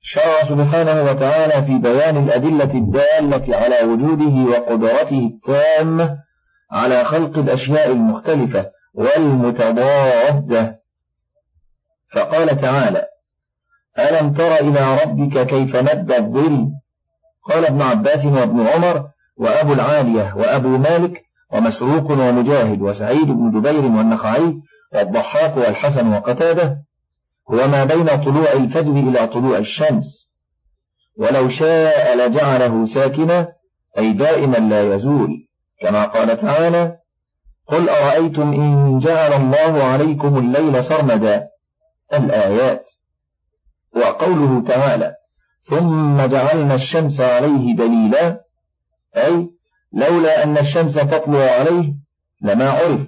شرع 0.01 0.43
سبحانه 0.49 1.03
وتعالى 1.03 1.65
في 1.65 1.77
بيان 1.77 2.17
الأدلة 2.17 2.73
الدالة 2.73 3.57
على 3.57 3.83
وجوده 3.83 4.51
وقدرته 4.51 5.31
التامة 5.33 6.24
على 6.71 7.05
خلق 7.05 7.37
الأشياء 7.37 7.91
المختلفة 7.91 8.65
والمتضادة. 8.93 10.79
فقال 12.11 12.61
تعالى 12.61 13.05
ألم 13.99 14.33
تر 14.33 14.55
إلى 14.55 15.03
ربك 15.03 15.47
كيف 15.47 15.75
مد 15.75 16.11
الظل؟ 16.11 16.67
قال 17.49 17.65
ابن 17.65 17.81
عباس 17.81 18.25
وابن 18.25 18.67
عمر 18.67 19.07
وأبو 19.37 19.73
العالية 19.73 20.33
وأبو 20.35 20.77
مالك 20.77 21.21
ومسروق 21.51 22.11
ومجاهد 22.11 22.81
وسعيد 22.81 23.27
بن 23.27 23.51
جبير 23.51 23.81
والنخعي 23.81 24.53
والضحاك 24.93 25.57
والحسن 25.57 26.13
وقتادة. 26.13 26.77
هو 27.51 27.67
ما 27.67 27.85
بين 27.85 28.07
طلوع 28.07 28.51
الفجر 28.53 28.91
إلى 28.91 29.27
طلوع 29.27 29.57
الشمس. 29.57 30.05
ولو 31.17 31.49
شاء 31.49 32.17
لجعله 32.17 32.85
ساكنا 32.85 33.47
أي 33.97 34.13
دائما 34.13 34.57
لا 34.57 34.95
يزول. 34.95 35.29
كما 35.85 36.05
قال 36.05 36.37
تعالى 36.37 36.97
قل 37.67 37.89
أرأيتم 37.89 38.53
إن 38.53 38.99
جعل 38.99 39.33
الله 39.33 39.83
عليكم 39.83 40.37
الليل 40.37 40.83
سرمدا؟ 40.83 41.47
الآيات. 42.13 42.89
وقوله 43.95 44.63
تعالى 44.67 45.15
ثم 45.61 46.25
جعلنا 46.25 46.75
الشمس 46.75 47.21
عليه 47.21 47.75
دليلا. 47.75 48.39
أي 49.17 49.49
لولا 49.93 50.43
أن 50.43 50.57
الشمس 50.57 50.93
تطلع 50.93 51.51
عليه 51.51 51.93
لما 52.41 52.69
عرف 52.69 53.01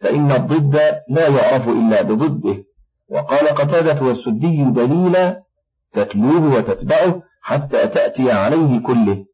فإن 0.00 0.32
الضد 0.32 0.76
لا 1.08 1.28
يعرف 1.28 1.68
إلا 1.68 2.02
بضده. 2.02 2.64
وقال 3.10 3.48
قتادة 3.48 4.06
والسدي 4.06 4.64
دليلا 4.64 5.42
تتلوه 5.92 6.56
وتتبعه 6.56 7.22
حتى 7.42 7.88
تأتي 7.88 8.32
عليه 8.32 8.80
كله. 8.82 9.24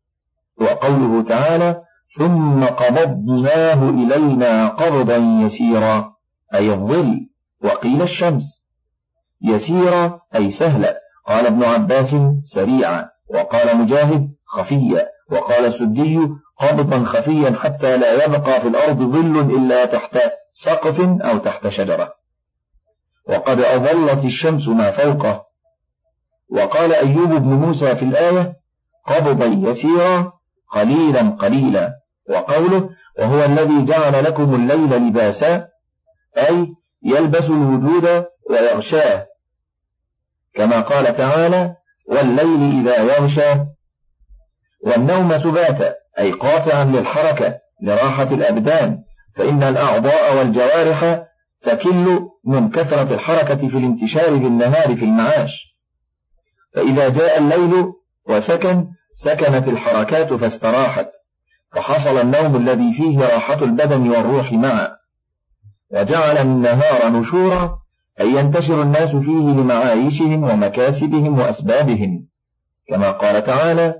وقوله 0.60 1.22
تعالى 1.22 1.87
ثم 2.16 2.64
قبضناه 2.64 3.90
إلينا 3.90 4.68
قبضا 4.68 5.16
يسيرا 5.16 6.12
أي 6.54 6.72
الظل 6.72 7.20
وقيل 7.64 8.02
الشمس. 8.02 8.44
يسيرا 9.42 10.20
أي 10.34 10.50
سهلا. 10.50 11.00
قال 11.26 11.46
ابن 11.46 11.64
عباس 11.64 12.14
سريعا 12.44 13.08
وقال 13.34 13.76
مجاهد 13.76 14.28
خفيا 14.46 15.06
وقال 15.32 15.64
السدي 15.64 16.18
قبضا 16.60 17.04
خفيا 17.04 17.56
حتى 17.60 17.96
لا 17.96 18.24
يبقى 18.24 18.60
في 18.60 18.68
الأرض 18.68 18.98
ظل 18.98 19.40
إلا 19.56 19.84
تحت 19.84 20.18
سقف 20.64 21.00
أو 21.00 21.38
تحت 21.38 21.68
شجرة. 21.68 22.12
وقد 23.28 23.60
أظلت 23.60 24.24
الشمس 24.24 24.68
ما 24.68 24.90
فوقه. 24.90 25.42
وقال 26.50 26.92
أيوب 26.92 27.28
بن 27.28 27.48
موسى 27.48 27.96
في 27.96 28.04
الآية 28.04 28.56
قبضا 29.06 29.46
يسيرا 29.46 30.37
قليلا 30.70 31.28
قليلا. 31.28 31.92
وقوله 32.30 32.90
وهو 33.18 33.44
الذي 33.44 33.84
جعل 33.84 34.24
لكم 34.24 34.54
الليل 34.54 35.08
لباسا 35.08 35.68
أي 36.36 36.66
يلبس 37.02 37.44
الوجود 37.44 38.24
ويغشاه. 38.50 39.26
كما 40.54 40.80
قال 40.80 41.16
تعالى 41.16 41.74
والليل 42.08 42.80
إذا 42.80 43.02
يغشى 43.02 43.60
والنوم 44.86 45.38
سباتا 45.38 45.94
أي 46.18 46.32
قاطعا 46.32 46.84
للحركة 46.84 47.54
لراحة 47.82 48.34
الأبدان. 48.34 48.98
فإن 49.36 49.62
الأعضاء 49.62 50.36
والجوارح 50.36 51.24
تكل 51.62 52.20
من 52.44 52.70
كثرة 52.70 53.14
الحركة 53.14 53.68
في 53.68 53.76
الانتشار 53.78 54.34
بالنهار 54.34 54.96
في 54.96 55.04
المعاش. 55.04 55.76
فإذا 56.74 57.08
جاء 57.08 57.38
الليل 57.38 57.84
وسكن 58.28 58.86
سكنت 59.24 59.68
الحركات 59.68 60.32
فاستراحت 60.32 61.08
فحصل 61.72 62.20
النوم 62.20 62.56
الذي 62.56 62.92
فيه 62.92 63.20
راحة 63.20 63.64
البدن 63.64 64.08
والروح 64.10 64.52
معا. 64.52 64.88
وجعل 65.90 66.38
النهار 66.38 67.12
نشورا 67.12 67.78
أي 68.20 68.32
ينتشر 68.32 68.82
الناس 68.82 69.16
فيه 69.16 69.48
لمعايشهم 69.50 70.44
ومكاسبهم 70.44 71.38
وأسبابهم. 71.38 72.26
كما 72.88 73.10
قال 73.10 73.44
تعالى 73.44 73.94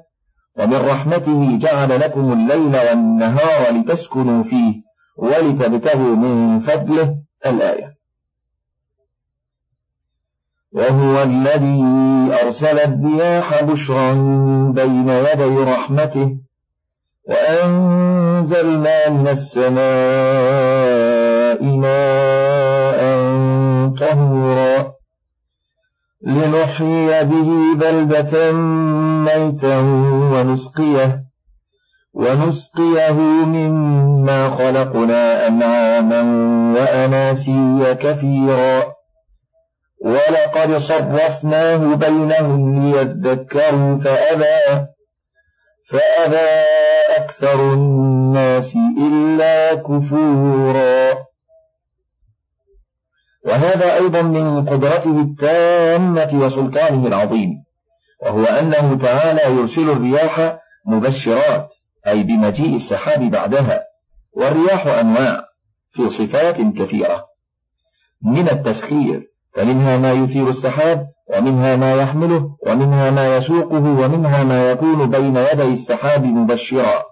ومن 0.59 0.77
رحمته 0.77 1.59
جعل 1.59 2.01
لكم 2.01 2.33
الليل 2.33 2.77
والنهار 2.77 3.75
لتسكنوا 3.75 4.45
فيه 4.45 4.75
ولتبتغوا 5.17 6.17
من 6.17 6.61
فضله. 6.61 7.15
الآية. 7.47 7.98
وهو 10.73 11.23
الذي 11.23 11.85
أرسل 12.43 12.79
الرياح 12.79 13.65
بشرا 13.65 14.13
بين 14.75 15.09
يدي 15.09 15.59
رحمته 15.59 16.31
وأنزلنا 17.29 19.09
من 19.09 19.29
السماء 19.29 19.79
ماء 21.77 23.01
طهورا 24.01 24.93
لنحيي 26.23 27.25
به 27.25 27.75
بلدة 27.77 28.53
ميتا 29.25 29.79
ونسقيه 30.33 31.23
ونسقيه 32.15 33.13
مما 33.45 34.51
خلقنا 34.51 35.47
أنعاما 35.47 36.23
وأناسيا 36.75 37.93
كثيرا. 37.93 38.98
ولقد 40.05 40.79
صرفناه 40.79 41.95
بينهم 41.95 42.79
ليذكروا 42.79 43.99
فأبى 43.99 44.87
فأبى 45.91 46.65
أكثر 47.17 47.73
الناس 47.73 48.75
إلا 48.99 49.75
كفورا. 49.75 51.19
وهذا 53.47 53.95
أيضا 53.95 54.23
من 54.23 54.67
قدرته 54.67 55.21
التامة 55.21 56.47
وسلطانه 56.47 57.07
العظيم 57.07 57.51
وهو 58.23 58.45
أنه 58.45 58.99
تعالى 58.99 59.57
يرسل 59.57 59.91
الرياح 59.91 60.59
مبشرات 60.87 61.75
أي 62.07 62.23
بمجيء 62.23 62.77
السحاب 62.77 63.31
بعدها 63.31 63.85
والرياح 64.37 64.87
أنواع 64.87 65.45
في 65.91 66.09
صفات 66.09 66.57
كثيرة. 66.57 67.25
من 68.23 68.49
التسخير 68.49 69.28
فمنها 69.55 69.97
ما 69.97 70.13
يثير 70.13 70.49
السحاب 70.51 71.07
ومنها 71.37 71.77
ما 71.77 71.95
يحمله 71.95 72.57
ومنها 72.67 73.11
ما 73.11 73.37
يسوقه 73.37 73.77
ومنها 73.77 74.45
ما 74.45 74.71
يكون 74.71 75.11
بين 75.11 75.37
يدي 75.37 75.63
السحاب 75.63 76.25
مبشرا. 76.25 77.05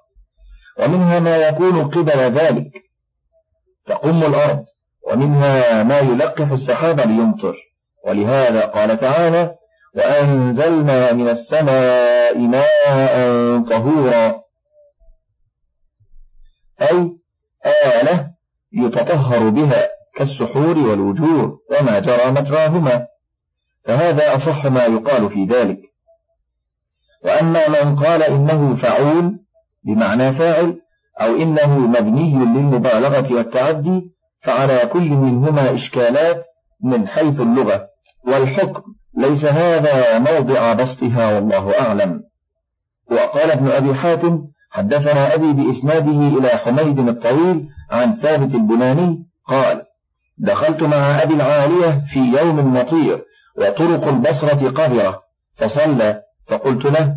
ومنها 0.81 1.21
ما 1.21 1.37
يكون 1.37 1.89
قبل 1.89 2.19
ذلك 2.19 2.71
تقم 3.87 4.23
الأرض 4.23 4.65
ومنها 5.13 5.83
ما 5.83 5.99
يلقح 5.99 6.51
السحاب 6.51 7.01
ليمطر. 7.01 7.57
ولهذا 8.07 8.61
قال 8.61 8.99
تعالى 8.99 9.55
وأنزلنا 9.97 11.13
من 11.13 11.29
السماء 11.29 12.39
ماء 12.39 13.17
طهورا. 13.63 14.41
أي 16.83 17.11
آلة 17.67 18.31
يتطهر 18.73 19.49
بها. 19.49 19.96
كالسحور 20.17 20.79
والوجور 20.79 21.59
وما 21.71 21.99
جرى 21.99 22.31
مجراهما 22.31 23.07
فهذا 23.85 24.37
أصح 24.37 24.67
ما 24.67 24.85
يقال 24.85 25.31
في 25.31 25.45
ذلك. 25.45 25.79
وأما 27.25 27.69
من 27.69 27.97
قال 27.97 28.23
إنه 28.23 28.77
فعول 28.77 29.39
بمعنى 29.85 30.33
فاعل 30.33 30.81
أو 31.21 31.37
إنه 31.37 31.79
مبني 31.79 32.35
للمبالغة 32.35 33.35
والتعدي 33.35 34.03
فعلى 34.43 34.91
كل 34.93 35.11
منهما 35.11 35.75
إشكالات 35.75 36.45
من 36.83 37.09
حيث 37.09 37.41
اللغة. 37.41 37.87
والحكم 38.27 38.83
ليس 39.19 39.45
هذا 39.45 40.19
موضع 40.19 40.73
بسطها 40.73 41.35
والله 41.35 41.81
أعلم. 41.81 42.23
وقال 43.11 43.51
ابن 43.51 43.69
أبي 43.69 43.95
حاتم 43.95 44.43
حدثنا 44.71 45.35
أبي 45.35 45.53
بإسناده 45.53 46.39
إلى 46.39 46.49
حميد 46.49 46.99
الطويل 46.99 47.69
عن 47.91 48.15
ثابت 48.15 48.55
البناني 48.55 49.27
قال 49.49 49.86
دخلت 50.39 50.83
مع 50.83 51.23
أبي 51.23 51.35
العالية 51.35 52.05
في 52.13 52.19
يوم 52.19 52.75
مطير 52.75 53.25
وطرق 53.57 54.09
البصرة 54.09 54.71
قذرة. 54.71 55.23
فصلى 55.57 56.23
فقلت 56.49 56.85
له 56.85 57.15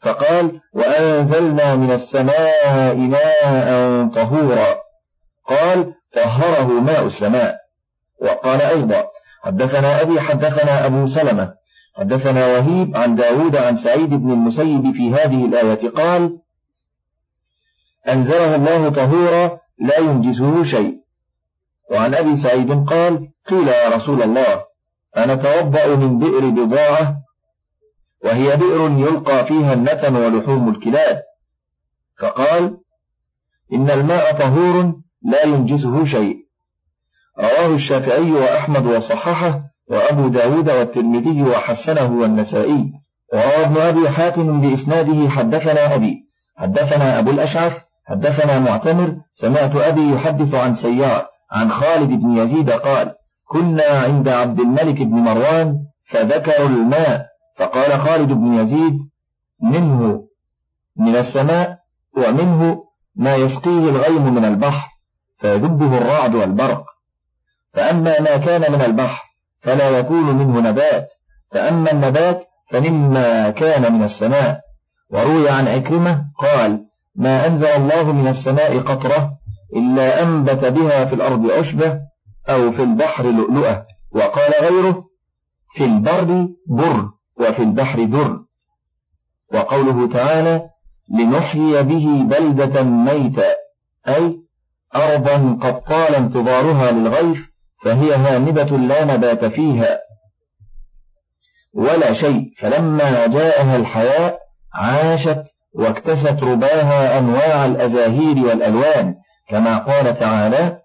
فقال 0.00 0.60
وأنزلنا 0.72 1.76
من 1.76 1.90
السماء 1.90 2.96
ماء 2.96 4.08
طهورا. 4.14 4.76
قال 5.48 5.94
طهره 6.14 6.80
ماء 6.80 7.06
السماء. 7.06 7.56
وقال 8.22 8.62
أيضا 8.62 9.04
حدثنا 9.42 10.02
أبي 10.02 10.20
حدثنا 10.20 10.86
أبو 10.86 11.06
سلمة. 11.06 11.54
حدثنا 11.96 12.46
وهيب 12.46 12.96
عن 12.96 13.16
داود 13.16 13.56
عن 13.56 13.76
سعيد 13.76 14.10
بن 14.10 14.30
المسيب 14.30 14.92
في 14.92 15.14
هذه 15.14 15.46
الآية. 15.46 15.88
قال 15.88 16.38
أنزله 18.08 18.56
الله 18.56 18.88
طهورا 18.88 19.58
لا 19.78 19.98
ينجسه 19.98 20.64
شيء. 20.64 20.99
وعن 21.90 22.14
أبي 22.14 22.36
سعيد 22.36 22.84
قال 22.84 23.28
قيل 23.48 23.68
يا 23.68 23.88
رسول 23.88 24.22
الله 24.22 24.62
أنا 25.16 25.34
توضأ 25.34 25.96
من 25.96 26.18
بئر 26.18 26.50
بضاعة 26.50 27.16
وهي 28.24 28.56
بئر 28.56 28.90
يلقى 28.90 29.46
فيها 29.46 29.72
النتن 29.72 30.16
ولحوم 30.16 30.68
الكلاب. 30.68 31.22
فقال 32.20 32.76
إن 33.72 33.90
الماء 33.90 34.32
طهور 34.32 34.94
لا 35.22 35.44
ينجسه 35.44 36.04
شيء. 36.04 36.36
رواه 37.38 37.74
الشافعي 37.74 38.32
وأحمد 38.32 38.86
وصححه 38.86 39.60
وأبو 39.90 40.28
داود 40.28 40.70
والترمذي 40.70 41.42
وحسنه 41.42 42.20
والنسائي. 42.20 42.92
وروى 43.32 43.64
ابن 43.64 43.76
أبي 43.76 44.10
حاتم 44.10 44.60
بإسناده 44.60 45.28
حدثنا 45.28 45.94
أبي 45.94 46.16
حدثنا 46.56 47.18
أبو 47.18 47.30
الأشعث 47.30 47.72
حدثنا 48.06 48.58
معتمر 48.58 49.16
سمعت 49.32 49.76
أبي 49.76 50.12
يحدث 50.12 50.54
عن 50.54 50.74
سيار. 50.74 51.29
عن 51.52 51.72
خالد 51.72 52.08
بن 52.08 52.36
يزيد 52.36 52.70
قال 52.70 53.14
كنا 53.48 53.84
عند 53.84 54.28
عبد 54.28 54.60
الملك 54.60 55.02
بن 55.02 55.14
مروان 55.14 55.76
فذكروا 56.04 56.68
الماء. 56.68 57.26
فقال 57.56 58.00
خالد 58.00 58.32
بن 58.32 58.54
يزيد 58.54 58.98
منه 59.62 60.22
من 60.96 61.16
السماء 61.16 61.78
ومنه 62.16 62.82
ما 63.16 63.34
يسقيه 63.34 63.90
الغيم 63.90 64.34
من 64.34 64.44
البحر 64.44 64.88
فيذبه 65.38 65.98
الرعد 65.98 66.34
والبرق. 66.34 66.84
فأما 67.74 68.20
ما 68.20 68.36
كان 68.36 68.72
من 68.72 68.82
البحر 68.82 69.22
فلا 69.60 69.90
يكون 69.98 70.36
منه 70.36 70.60
نبات 70.60 71.08
فأما 71.52 71.92
النبات 71.92 72.44
فمما 72.70 73.50
كان 73.50 73.92
من 73.92 74.02
السماء. 74.04 74.60
وروي 75.10 75.48
عن 75.48 75.68
عكرمة 75.68 76.24
قال 76.38 76.80
ما 77.16 77.46
أنزل 77.46 77.66
الله 77.66 78.12
من 78.12 78.28
السماء 78.28 78.78
قطرة 78.78 79.30
إلا 79.76 80.22
أنبت 80.22 80.64
بها 80.64 81.04
في 81.04 81.14
الأرض 81.14 81.50
عشبة 81.50 82.00
أو 82.48 82.72
في 82.72 82.82
البحر 82.82 83.30
لؤلؤة. 83.30 83.86
وقال 84.12 84.52
غيره 84.60 85.04
في 85.74 85.84
البر 85.84 86.48
بر 86.68 87.10
وفي 87.40 87.62
البحر 87.62 88.04
در. 88.04 88.40
وقوله 89.54 90.08
تعالى 90.08 90.62
لنحيي 91.08 91.82
به 91.82 92.22
بلدة 92.22 92.82
ميتا. 92.82 93.54
أي 94.08 94.36
أرضا 94.96 95.58
قد 95.62 95.80
طال 95.80 96.14
انتظارها 96.14 96.90
للغيث 96.90 97.38
فهي 97.84 98.14
هامدة 98.14 98.76
لا 98.76 99.04
نبات 99.04 99.44
فيها. 99.44 99.98
ولا 101.74 102.12
شيء 102.12 102.42
فلما 102.58 103.26
جاءها 103.26 103.76
الحياء 103.76 104.38
عاشت 104.74 105.42
واكتست 105.74 106.42
رباها 106.42 107.18
أنواع 107.18 107.64
الأزاهير 107.66 108.46
والألوان. 108.46 109.14
كما 109.50 109.78
قال 109.78 110.16
تعالى 110.16 110.78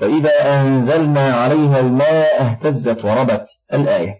فإذا 0.00 0.60
أنزلنا 0.60 1.32
عليها 1.34 1.80
الماء 1.80 2.42
اهتزت 2.42 3.04
وربت. 3.04 3.46
الآية. 3.74 4.14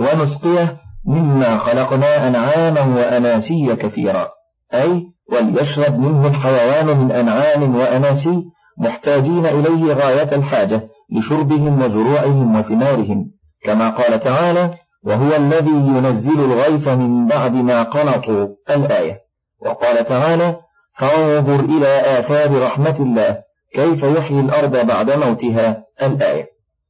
ونسقيه 0.00 0.76
مما 1.06 1.58
خلقنا 1.58 2.28
أنعاما 2.28 2.80
وأناسي 2.80 3.76
كثيرا. 3.76 4.28
أي 4.74 5.02
وليشرب 5.32 5.98
منه 5.98 6.26
الحيوان 6.26 6.86
من 6.86 7.12
أنعام 7.12 7.76
وأناسي 7.76 8.42
محتاجين 8.78 9.46
إليه 9.46 9.94
غاية 9.94 10.36
الحاجة 10.36 10.88
لشربهم 11.12 11.82
وزروعهم 11.82 12.58
وثمارهم. 12.58 13.26
كما 13.64 13.90
قال 13.90 14.20
تعالى 14.20 14.70
وهو 15.04 15.36
الذي 15.36 15.70
ينزل 15.70 16.40
الغيث 16.40 16.88
من 16.88 17.26
بعد 17.26 17.54
ما 17.54 17.82
قنطوا. 17.82 18.48
الآية. 18.70 19.18
وقال 19.66 20.04
تعالى 20.04 20.56
فانظر 20.98 21.60
إلى 21.60 22.18
آثار 22.18 22.62
رحمة 22.62 22.96
الله 23.00 23.38
كيف 23.74 24.02
يحيي 24.02 24.40
الأرض 24.40 24.86
بعد 24.86 25.10
موتها؟ 25.10 25.82
الآية. 26.02 26.46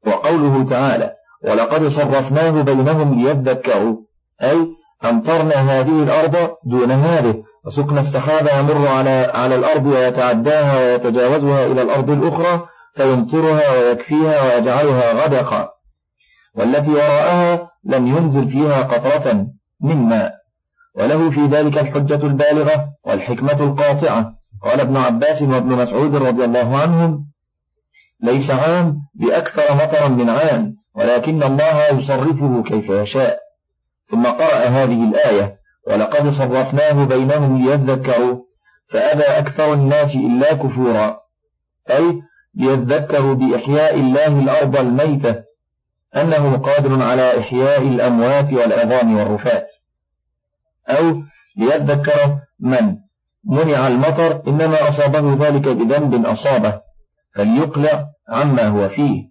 وقوله 0.07 0.64
تعالى 0.64 1.12
ولقد 1.45 1.88
صرفناه 1.88 2.62
بينهم 2.62 3.14
ليذكروا 3.23 3.97
أي 4.42 4.69
أمطرنا 5.05 5.55
هذه 5.55 6.03
الأرض 6.03 6.51
دون 6.64 6.90
هذه 6.90 7.35
وسكن 7.66 7.99
السحاب 7.99 8.49
يمر 8.59 8.88
على 8.88 9.31
على 9.35 9.55
الأرض 9.55 9.87
ويتعداها 9.87 10.85
ويتجاوزها 10.85 11.66
إلى 11.66 11.83
الأرض 11.83 12.11
الأخرى 12.11 12.69
فيمطرها 12.95 13.73
ويكفيها 13.73 14.42
ويجعلها 14.45 15.25
غدقا 15.25 15.69
والتي 16.55 16.90
وراءها 16.90 17.71
لم 17.85 18.07
ينزل 18.07 18.49
فيها 18.51 18.83
قطرة 18.83 19.47
من 19.81 19.97
ماء. 19.97 20.33
وله 20.96 21.30
في 21.30 21.46
ذلك 21.46 21.78
الحجة 21.78 22.26
البالغة 22.26 22.88
والحكمة 23.04 23.64
القاطعة. 23.64 24.32
قال 24.62 24.80
ابن 24.80 24.96
عباس 24.96 25.42
وابن 25.42 25.68
مسعود 25.68 26.16
رضي 26.16 26.44
الله 26.44 26.78
عنهم 26.78 27.26
ليس 28.20 28.50
عام 28.50 28.96
بأكثر 29.14 29.74
مطرا 29.74 30.09
من 30.09 30.30
عام 30.30 30.76
ولكن 30.94 31.42
الله 31.42 31.88
يصرفه 31.88 32.62
كيف 32.62 32.90
يشاء. 32.90 33.38
ثم 34.06 34.26
قرأ 34.26 34.64
هذه 34.64 35.09
الآية 35.09 35.56
ولقد 35.87 36.30
صرفناه 36.30 37.04
بينهم 37.04 37.64
ليذكروا 37.64 38.38
فأبى 38.90 39.22
أكثر 39.22 39.72
الناس 39.72 40.14
إلا 40.14 40.54
كفورا. 40.54 41.16
أي 41.90 42.22
ليذكروا 42.54 43.35
بإحياء 43.35 43.94
الله 43.94 44.40
الأرض 44.40 44.76
الميتة 44.76 45.35
أنه 46.16 46.56
قادر 46.56 47.02
على 47.02 47.38
إحياء 47.40 47.82
الأموات 47.82 48.52
والعظام 48.52 49.16
والرفات. 49.16 49.66
أو 50.88 51.22
ليذكر 51.57 52.38
من 52.61 52.96
منع 53.44 53.87
المطر 53.87 54.42
إنما 54.49 54.88
أصابه 54.88 55.49
ذلك 55.49 55.68
بذنب 55.68 56.27
أصابه 56.27 56.81
فليقلع 57.35 58.07
عما 58.29 58.68
هو 58.68 58.88
فيه. 58.88 59.22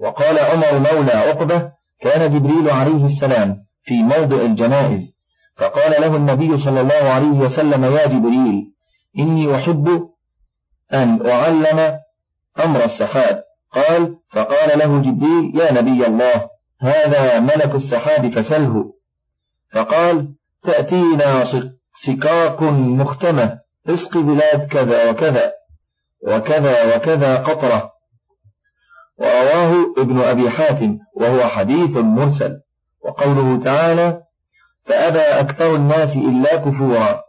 وقال 0.00 0.38
عمر 0.38 0.78
مولى 0.78 1.12
عقبة 1.12 1.70
كان 2.00 2.34
جبريل 2.34 2.70
عليه 2.70 3.06
السلام 3.06 3.56
في 3.84 4.02
موضع 4.02 4.36
الجنائز 4.36 5.14
فقال 5.56 5.90
له 5.90 6.16
النبي 6.16 6.58
صلى 6.58 6.80
الله 6.80 6.94
عليه 6.94 7.38
وسلم 7.38 7.84
يا 7.84 8.06
جبريل 8.06 8.72
إني 9.18 9.56
أحب 9.56 10.08
أن 10.92 11.26
أعلم 11.30 11.98
أمر 12.64 12.84
السحاب. 12.84 13.42
قال 13.72 14.16
فقال 14.30 14.78
له 14.78 15.00
جبريل 15.00 15.52
يا 15.54 15.72
نبي 15.72 16.06
الله 16.06 16.48
هذا 16.80 17.40
ملك 17.40 17.74
السحاب 17.74 18.30
فسله. 18.30 18.92
فقال 19.72 20.28
تأتينا 20.64 21.44
سكاك 22.06 22.62
مختمة. 22.62 23.58
رزق 23.88 24.18
بلاد 24.18 24.66
كذا 24.66 25.10
وكذا. 25.10 25.52
وكذا 26.28 26.96
وكذا 26.96 27.36
قطرة. 27.36 27.90
ورواه 29.18 29.74
ابن 29.98 30.20
أبي 30.20 30.50
حاتم 30.50 30.98
وهو 31.16 31.40
حديث 31.48 31.96
مرسل. 31.96 32.60
وقوله 33.04 33.64
تعالى 33.64 34.20
فأبى 34.84 35.18
أكثر 35.18 35.76
الناس 35.76 36.16
إلا 36.16 36.56
كفورا. 36.56 37.20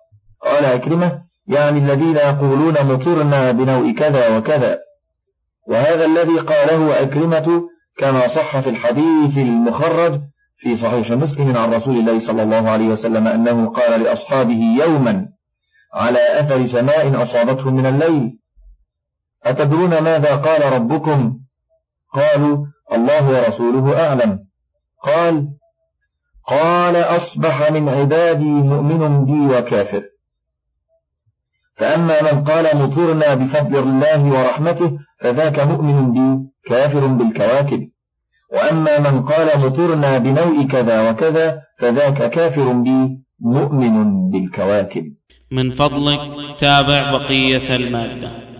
قال 0.42 0.66
أكرمة 0.66 1.22
يعني 1.48 1.80
الذين 1.80 2.16
يقولون 2.16 2.74
مطرنا 2.86 3.52
بنوء 3.52 3.92
كذا 3.92 4.38
وكذا. 4.38 4.80
وهذا 5.68 6.06
الذي 6.06 6.40
قاله 6.40 7.02
أكرمة 7.02 7.62
كما 7.98 8.28
صح 8.28 8.60
في 8.60 8.70
الحديث 8.70 9.38
المخرج 9.38 10.22
في 10.58 10.78
صحيح 10.78 11.12
مسلم 11.12 11.58
عن 11.58 11.74
رسول 11.74 11.98
الله 11.98 12.20
صلى 12.20 12.44
الله 12.44 12.70
عليه 12.70 12.88
وسلم 12.88 13.28
أنه 13.28 13.70
قال 13.70 14.02
لأصحابه 14.02 14.60
يوما 14.80 15.28
على 15.94 16.40
أثر 16.40 16.68
سماء 16.68 17.24
أصابته 17.24 17.72
من 17.72 17.86
الليل. 17.86 18.40
أتدرون 19.44 20.00
ماذا 20.00 20.36
قال 20.36 20.74
ربكم؟ 20.74 21.38
قالوا 22.14 22.66
الله 22.94 23.30
ورسوله 23.30 24.08
أعلم. 24.08 24.40
قال 25.04 25.48
قال 26.48 26.96
أصبح 26.96 27.72
من 27.72 27.90
عبادي 27.90 28.50
مؤمن 28.50 29.26
بي 29.26 29.56
وكافر. 29.56 30.04
فأما 31.78 32.34
من 32.34 32.44
قال 32.44 32.78
مطرنا 32.78 33.34
بفضل 33.34 33.78
الله 33.80 34.24
ورحمته 34.32 34.98
فذاك 35.20 35.60
مؤمن 35.60 36.14
بي 36.14 36.50
كافر 36.66 37.08
بالكواكب. 37.08 37.90
وأما 38.54 39.00
من 39.00 39.22
قال 39.22 39.60
مطرنا 39.60 40.18
بنوء 40.18 40.68
كذا 40.68 41.10
وكذا 41.10 41.62
فذاك 41.80 42.30
كافر 42.30 42.72
بي 42.74 43.18
مؤمن 43.42 44.30
بالكواكب. 44.32 45.04
من 45.52 45.72
فضلك 45.72 46.20
تابع 46.60 47.12
بقية 47.12 47.76
المادة. 47.76 48.55